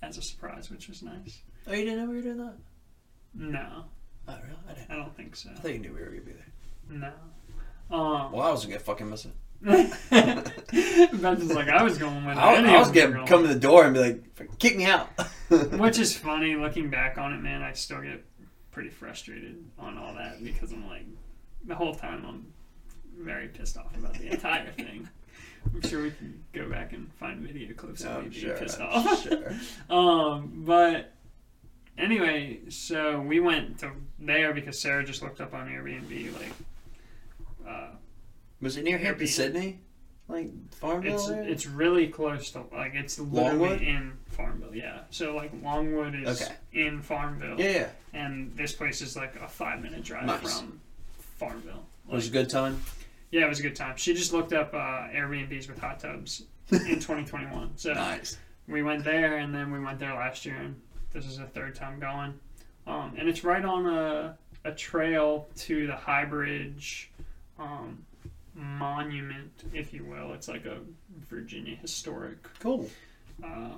[0.08, 1.42] as a surprise, which was nice.
[1.66, 2.54] Oh, you didn't know we were doing that?
[3.34, 3.84] No,
[4.26, 4.56] Oh, really?
[4.68, 4.90] I didn't.
[4.90, 5.50] I don't think so.
[5.50, 6.46] I thought you knew we were gonna be there.
[7.90, 7.96] No.
[7.96, 9.32] Um, Well, I was gonna get fucking miss it.
[11.22, 13.48] Ben's like, I was going with I, any I was them gonna were come to
[13.48, 15.08] the door and be like, "Kick me out."
[15.48, 17.62] Which is funny looking back on it, man.
[17.62, 18.24] I still get
[18.72, 21.04] pretty frustrated on all that because I'm like,
[21.66, 22.46] the whole time I'm
[23.18, 25.08] very pissed off about the entire thing.
[25.72, 28.56] I'm sure we can go back and find video clips of me being sure.
[28.56, 29.22] pissed off.
[29.22, 29.52] sure.
[29.90, 31.12] Um, but
[31.98, 36.52] anyway, so we went to there because Sarah just looked up on Airbnb like
[37.68, 37.88] uh,
[38.60, 39.30] Was it near Hampden, Airbnb.
[39.30, 39.78] Sydney?
[40.26, 41.14] Like Farmville?
[41.16, 41.42] it's there?
[41.42, 43.82] it's really close to like it's literally Longwood?
[43.82, 44.74] in Farmville.
[44.74, 46.54] Yeah, so like Longwood is Okay.
[46.72, 47.88] in Farmville, yeah, yeah.
[48.14, 50.60] and this place is like a five minute drive Nice.
[50.60, 50.80] from
[51.38, 51.84] Farmville.
[52.10, 52.80] It was a good time.
[53.34, 53.96] Yeah, it was a good time.
[53.96, 57.72] She just looked up uh, Airbnbs with hot tubs in 2021.
[57.74, 58.38] So Nice.
[58.68, 60.80] we went there and then we went there last year and
[61.12, 62.32] this is the third time going
[62.86, 67.10] um, and it's right on a, a trail to the high bridge
[67.58, 67.98] um,
[68.54, 70.78] monument if you will it's like a
[71.28, 72.88] virginia historic Cool.
[73.44, 73.70] uh,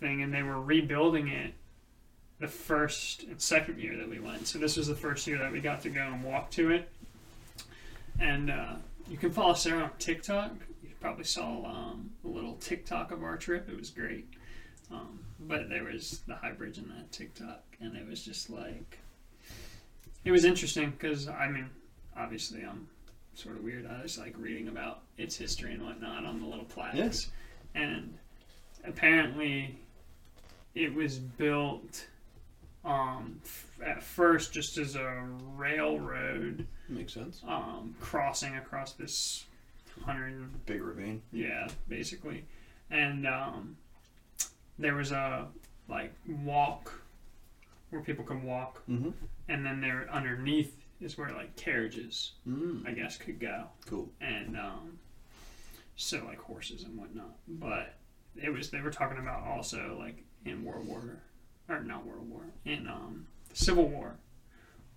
[0.00, 1.52] thing and they were rebuilding it
[2.40, 5.50] the first and second year that we went so this was the first year that
[5.52, 6.88] we got to go and walk to it
[8.20, 8.74] and uh,
[9.08, 10.52] you can follow sarah on tiktok.
[10.82, 13.68] You probably saw um, a little tiktok of our trip.
[13.68, 14.28] It was great.
[14.90, 18.98] Um, but there was the high bridge in that tiktok and it was just like
[20.24, 21.68] it was interesting because i mean
[22.16, 22.88] obviously i'm
[23.38, 23.86] sort of weird.
[23.86, 27.30] I just like reading about its history and whatnot on the little plaques.
[27.74, 28.18] And
[28.84, 29.78] apparently
[30.74, 32.06] it was built
[32.84, 35.24] um, f- at first just as a
[35.56, 37.42] railroad Makes sense.
[37.46, 39.44] um, crossing across this
[40.04, 41.22] hundred Big ravine.
[41.32, 42.44] yeah, basically.
[42.90, 43.76] And um,
[44.78, 45.46] there was a
[45.88, 46.12] like
[46.44, 46.92] walk
[47.90, 49.10] where people can walk, Mm-hmm.
[49.48, 52.86] and then there underneath is where like carriages, Mm.
[52.86, 54.08] I guess, could go, Cool.
[54.20, 54.98] and um,
[55.96, 57.34] so like horses and whatnot.
[57.48, 57.94] But
[58.36, 61.18] it was they were talking about also like in World War
[61.68, 64.14] or not World War in um, Civil War.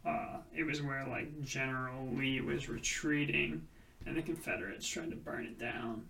[0.05, 3.67] Uh, it was where like General Lee was retreating,
[4.05, 6.05] and the Confederates tried to burn it down.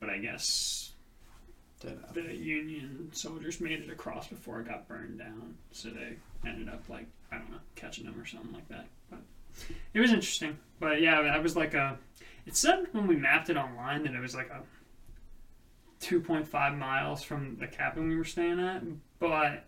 [0.00, 0.92] But I guess
[1.80, 6.16] the Union soldiers made it across before it got burned down, so they
[6.48, 8.86] ended up like I don't know catching them or something like that.
[9.10, 9.20] But
[9.94, 10.58] it was interesting.
[10.80, 11.98] But yeah, that was like a.
[12.46, 14.62] It said when we mapped it online that it was like a
[16.04, 18.82] 2.5 miles from the cabin we were staying at,
[19.18, 19.64] but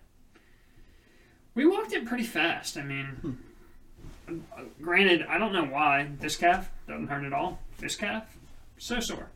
[1.55, 2.77] we walked it pretty fast.
[2.77, 3.50] I mean, uh,
[4.81, 7.59] granted, I don't know why this calf doesn't hurt at all.
[7.79, 8.25] This calf,
[8.79, 9.29] so sore.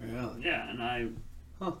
[0.00, 0.42] Really?
[0.44, 1.08] Yeah, and I
[1.60, 1.72] Huh.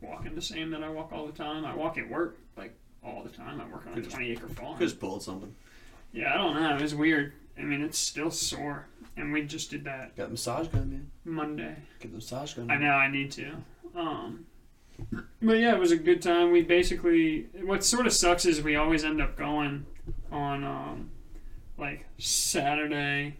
[0.00, 1.64] walk in the same that I walk all the time.
[1.64, 3.60] I walk at work like all the time.
[3.60, 4.78] I work on a Could've- 20 acre farm.
[4.78, 5.54] Just pulled something.
[6.12, 6.76] Yeah, I don't know.
[6.76, 7.32] It was weird.
[7.58, 8.86] I mean, it's still sore,
[9.16, 11.10] and we just did that Got massage gun, man.
[11.24, 11.76] Monday.
[12.00, 12.70] Get the massage gun.
[12.70, 13.56] I know I need to.
[13.96, 14.46] Um,
[15.42, 16.50] but yeah, it was a good time.
[16.52, 19.86] We basically, what sort of sucks is we always end up going
[20.30, 21.10] on um,
[21.78, 23.36] like Saturday,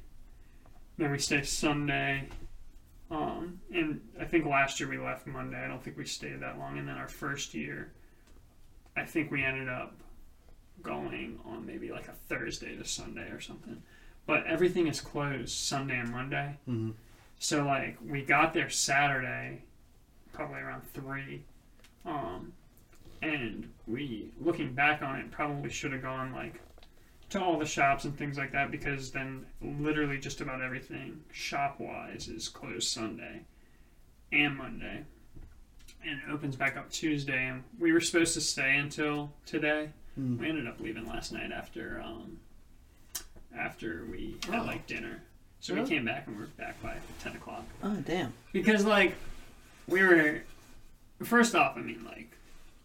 [0.97, 2.29] then we stay Sunday.
[3.11, 5.63] Um, and I think last year we left Monday.
[5.63, 6.79] I don't think we stayed that long.
[6.79, 7.93] And then our first year,
[8.97, 9.95] I think we ended up
[10.83, 13.83] going on maybe like a Thursday to Sunday or something.
[14.27, 16.57] But everything is closed Sunday and Monday.
[16.67, 16.91] hmm
[17.39, 19.63] So like we got there Saturday,
[20.33, 21.45] probably around three,
[22.05, 22.53] um,
[23.23, 26.61] and we looking back on it probably should have gone like
[27.31, 31.79] to all the shops and things like that because then literally just about everything shop
[31.79, 33.43] wise is closed Sunday
[34.33, 35.05] and Monday,
[36.07, 37.47] and it opens back up Tuesday.
[37.47, 39.91] And we were supposed to stay until today.
[40.19, 40.39] Mm.
[40.39, 42.39] We ended up leaving last night after um,
[43.57, 44.65] after we had Oh.
[44.65, 45.23] like dinner.
[45.61, 45.85] So Really?
[45.89, 48.33] we came back and we were back by ten o'clock Oh damn.
[48.53, 49.15] because like
[49.87, 50.41] we were
[51.25, 51.77] first off.
[51.77, 52.31] I mean like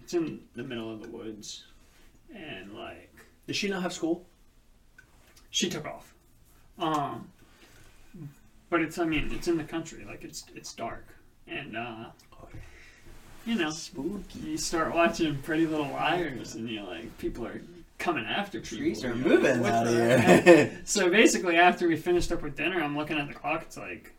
[0.01, 1.63] it's in the middle of the woods,
[2.35, 3.13] and like
[3.47, 4.25] Does she not have school?
[5.53, 6.13] She took off.
[6.79, 7.29] Um,
[8.69, 10.03] but it's I mean it's in the country.
[10.03, 11.05] Like it's it's dark,
[11.47, 12.05] and uh,
[13.45, 14.39] you know Spooky.
[14.39, 17.61] you start watching Pretty Little Liars, and you're like people are
[17.99, 18.77] coming after people.
[18.79, 20.81] Trees are like, moving "What out the here.
[20.85, 23.61] So basically, after we finished up with dinner, I'm looking at the clock.
[23.61, 24.11] It's like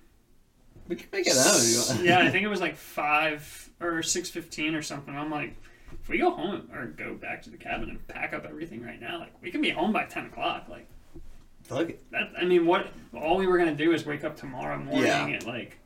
[0.87, 1.57] we can make it out.
[1.57, 2.05] if you want.
[2.07, 5.17] yeah, I think it was like five or six fifteen or something.
[5.17, 5.57] I'm like,
[6.01, 9.01] if we go home or go back to the cabin and pack up everything right
[9.01, 10.67] now, like we can be home by ten o'clock.
[10.69, 10.87] Like
[11.65, 12.03] Fuck it.
[12.13, 12.33] that.
[12.41, 12.89] I mean, what?
[13.15, 15.27] All we were gonna do is wake up tomorrow morning Yeah.
[15.29, 15.79] at like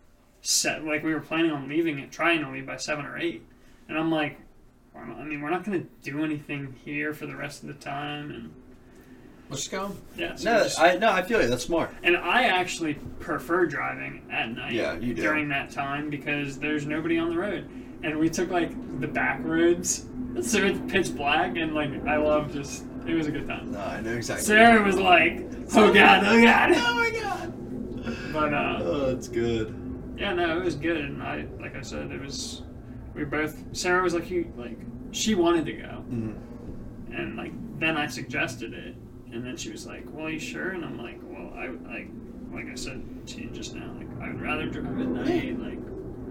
[0.42, 0.84] set.
[0.84, 3.42] Like we were planning on leaving it, trying to leave by seven or eight.
[3.88, 4.38] And I'm like,
[4.94, 7.74] we're not- I mean, we're not gonna do anything here for the rest of the
[7.74, 8.30] time.
[8.30, 8.50] And
[9.50, 9.96] Let's just go.
[10.16, 11.48] yeah, so No, just- I no, I feel you.
[11.48, 11.90] That's smart.
[12.02, 15.22] And I actually prefer driving at night Yeah, you do.
[15.22, 17.68] during that time because there's nobody on the road.
[18.02, 18.70] And we took like
[19.00, 20.06] the back roads,
[20.42, 23.72] so it's pitch black, and like I love just it was a good time.
[23.72, 24.44] No, I know exactly.
[24.46, 28.32] Sarah was like, "Oh god, oh god," Oh my god.
[28.32, 29.74] but uh, Oh, it's good.
[30.16, 30.96] yeah, no, it was good.
[30.98, 32.62] And I, like I said, it was
[33.14, 33.62] we both.
[33.72, 34.78] Sarah was like, "You like,"
[35.12, 36.36] she wanted to go, Mhm.
[37.12, 38.94] and like then I suggested it,
[39.32, 42.08] and then she was like, "Well, are you sure?" And I'm like, "Well, I like."
[42.50, 45.60] Like I said to you just now, like I would rather drive at night.
[45.60, 45.78] Like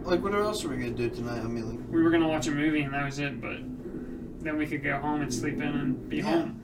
[0.03, 1.41] Like, what else are we gonna do tonight?
[1.41, 3.57] I mean, like, we were gonna watch a movie and that was it, but
[4.43, 6.23] then we could go home and sleep in and be Yeah.
[6.23, 6.59] home.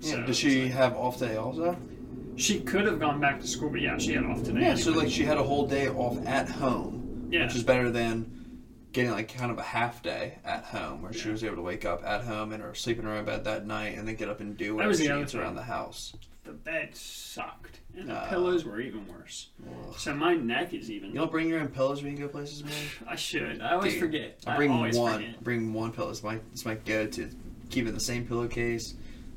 [0.00, 0.10] Yeah.
[0.12, 1.76] So Does she have off day also?
[2.36, 4.60] she could have gone back to school, but yeah, she had off today.
[4.60, 4.74] Yeah.
[4.76, 5.04] So anyway.
[5.06, 8.34] like, she had a whole day off at home, yeah, which is better than
[8.92, 11.84] getting like kind of a half day at home, where she was able to wake
[11.84, 14.28] up at home and or sleep in her own bed that night, and then get
[14.28, 16.14] up and do whatever she needs around the house.
[16.44, 19.48] the bed sucked and the Uh, pillows were even worse.
[19.68, 19.94] Ugh.
[19.98, 21.10] So my neck is even.
[21.10, 22.72] You don't bring your own pillows when you go places, man.
[23.08, 23.60] I should.
[23.60, 24.38] I always Dude, forget.
[24.46, 25.14] I bring always one.
[25.22, 25.42] forget.
[25.44, 26.10] Bring one pillow.
[26.10, 27.28] It's my it's my go-to.
[27.70, 28.94] Keep it in the same pillowcase.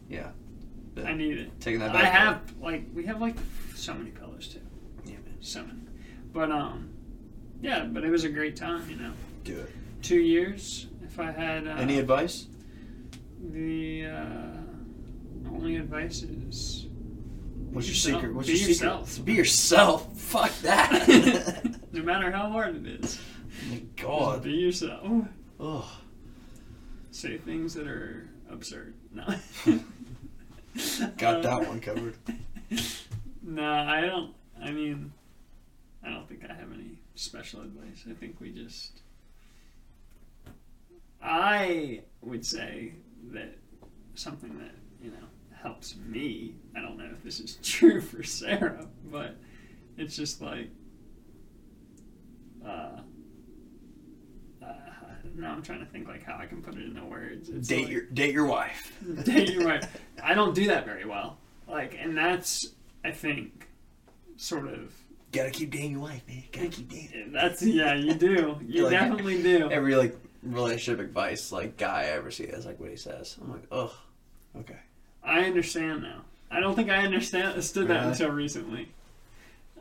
[0.07, 0.29] Yeah.
[1.05, 1.59] I need it.
[1.61, 2.11] taking that I back.
[2.13, 3.35] have like we have like
[3.75, 4.59] so many pillows too.
[5.05, 5.35] Yeah, man.
[5.39, 5.79] So many.
[6.33, 6.89] But um,
[7.61, 7.85] yeah.
[7.85, 8.89] But it was a great time.
[8.89, 9.11] You know,
[9.43, 9.69] Do it.
[10.01, 10.87] two years.
[11.03, 12.47] If I had uh, Any advice?
[13.51, 16.87] the uh, only advice is
[17.71, 18.21] What's your yourself.
[18.21, 18.35] secret?
[18.35, 19.09] What's Be your yourself.
[19.09, 19.25] secret?
[19.25, 20.17] Be yourself.
[20.17, 21.65] Fuck that.
[21.93, 23.19] no matter how hard it is,
[23.69, 24.43] my just God.
[24.43, 25.25] be yourself.
[25.59, 25.83] Ugh.
[27.11, 28.93] Say things that are absurd.
[29.13, 29.25] No.
[31.17, 32.15] Got Uh, that one covered.
[33.43, 34.33] No, I don't.
[34.63, 35.11] I mean,
[36.03, 38.05] I don't think I have any special advice.
[38.09, 39.01] I think we just.
[41.21, 42.93] I would say
[43.33, 43.55] that
[44.15, 45.25] something that, you know,
[45.61, 46.53] helps me.
[46.75, 49.35] I don't know if this is true for Sarah, but
[49.97, 50.69] it's just like.
[52.63, 52.99] Uh, uh,
[55.35, 57.49] now I'm trying to think like how I can put it into words.
[57.49, 58.91] It's Date like- your date your wife.
[59.23, 59.87] date your wife.
[60.23, 61.37] I don't do that very well.
[61.67, 62.67] Like, and that's
[63.03, 63.67] I think
[64.37, 64.93] sort of
[65.31, 66.43] Gotta keep dating your wife, man.
[66.51, 67.31] Gotta keep dating.
[67.31, 69.69] that's yeah you do you Like, definitely do.
[69.71, 73.37] Every like relationship advice like guy I ever see is like what he says.
[73.41, 73.91] I'm like, ugh.
[74.59, 74.79] Okay.
[75.23, 76.21] I understand now.
[76.49, 78.11] I don't think I understand understood that Really?
[78.11, 78.89] until recently.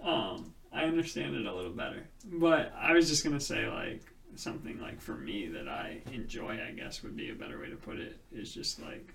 [0.05, 4.03] Um, I understand it a little better, but I was just gonna say like
[4.41, 7.77] something like for me that I enjoy, I guess would be a better way to
[7.77, 9.15] put it, is just like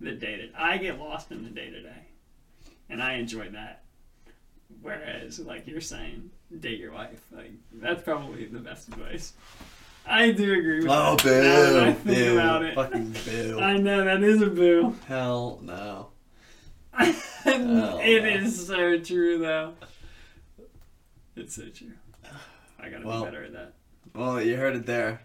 [0.00, 2.06] the day to I get lost in the day to day,
[2.88, 3.82] and I enjoy that.
[4.82, 6.30] Whereas, like you're saying,
[6.60, 7.22] date your wife.
[7.30, 9.34] Like that's probably the best advice.
[10.06, 11.42] I do agree with Oh, that.
[11.44, 13.58] Now that I think boo, about it, fucking boo.
[13.60, 14.94] I know that is a boo.
[15.06, 16.08] Hell no.
[17.00, 17.98] it no.
[18.00, 19.74] is so true, though.
[21.36, 21.92] It's so true.
[22.78, 23.72] I gotta Well- be better at that.
[24.14, 25.22] Well, you heard it there.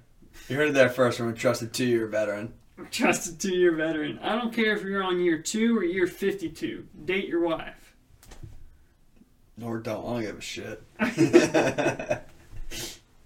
[0.47, 2.53] You heard it there first from a trusted two-year veteran.
[2.91, 4.19] Trusted two year veteran.
[4.19, 6.87] I don't care if you're on year two or year 52.
[7.05, 7.93] Date your wife.
[9.61, 10.05] Or don't.
[10.05, 10.81] I don't give a shit.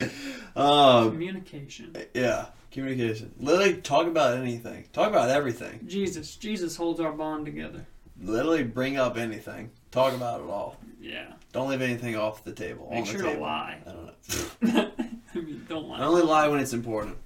[0.55, 1.95] um, Communication.
[2.13, 3.33] yeah, communication.
[3.39, 4.85] Literally, talk about anything.
[4.91, 5.81] Talk about everything.
[5.85, 6.35] Jesus.
[6.35, 7.85] Jesus holds our bond together.
[8.19, 9.69] Literally, bring up anything.
[9.91, 10.77] Talk about it all.
[10.99, 11.33] Yeah.
[11.51, 12.87] Don't leave anything off the table.
[12.89, 13.77] Make on sure the to lie.
[13.85, 14.91] I don't know.
[15.35, 15.99] I mean, don't lie.
[15.99, 17.17] I only lie when it's important.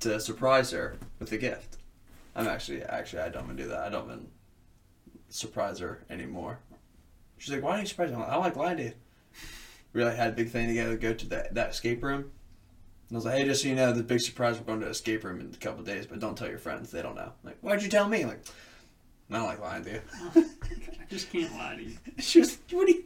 [0.00, 1.76] To surprise her with a gift.
[2.34, 3.80] I'm actually, actually, I don't even do that.
[3.80, 4.28] I don't even
[5.28, 6.58] surprise her anymore.
[7.38, 8.92] She's like, "Why don't you surprise me?" I'm like, I don't like lying to you.
[9.92, 12.30] Really had a big thing together to go to that that escape room.
[13.08, 14.88] And I was like, "Hey, just so you know, the big surprise, we're going to
[14.88, 17.32] escape room in a couple of days, but don't tell your friends; they don't know."
[17.44, 18.22] I'm like, why'd you tell me?
[18.22, 18.44] I'm like,
[19.30, 20.00] I don't like lying to you.
[20.34, 21.96] I just can't lie to you.
[22.18, 23.04] She was, "What do you,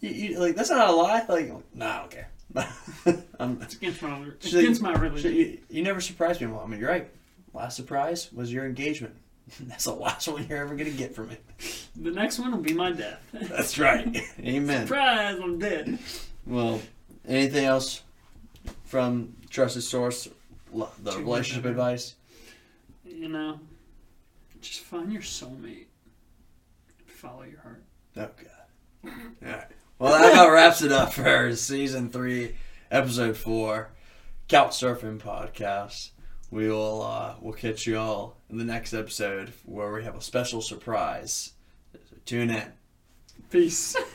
[0.00, 0.54] you, you like?
[0.56, 2.28] That's not a lie." Like, nah, I don't care.
[3.40, 5.34] I'm, It's against my, it's like- against my religion.
[5.34, 6.72] you, you never surprised me, Mom.
[6.78, 7.08] You're right.
[7.52, 9.14] Last surprise was your engagement.
[9.60, 11.36] That's the last one you're ever gonna get from me.
[11.96, 13.20] The next one will be my death.
[13.32, 14.06] That's right.
[14.40, 14.86] Amen.
[14.86, 15.98] Surprise, I'm dead.
[16.46, 16.80] Well,
[17.26, 18.02] anything else
[18.84, 20.28] from trusted source?
[20.72, 22.14] The Too relationship advice.
[23.04, 23.60] You know,
[24.60, 25.86] just find your soulmate.
[27.06, 27.82] Follow your heart.
[28.16, 29.12] Oh God.
[29.44, 29.66] All right.
[29.98, 32.56] Well, that about wraps it up for season three,
[32.90, 33.90] episode four,
[34.48, 36.10] Couch Surfing podcast.
[36.50, 40.20] We will uh, we'll catch you all in the next episode where we have a
[40.20, 41.52] special surprise.
[41.92, 42.72] So tune in.
[43.50, 43.96] Peace.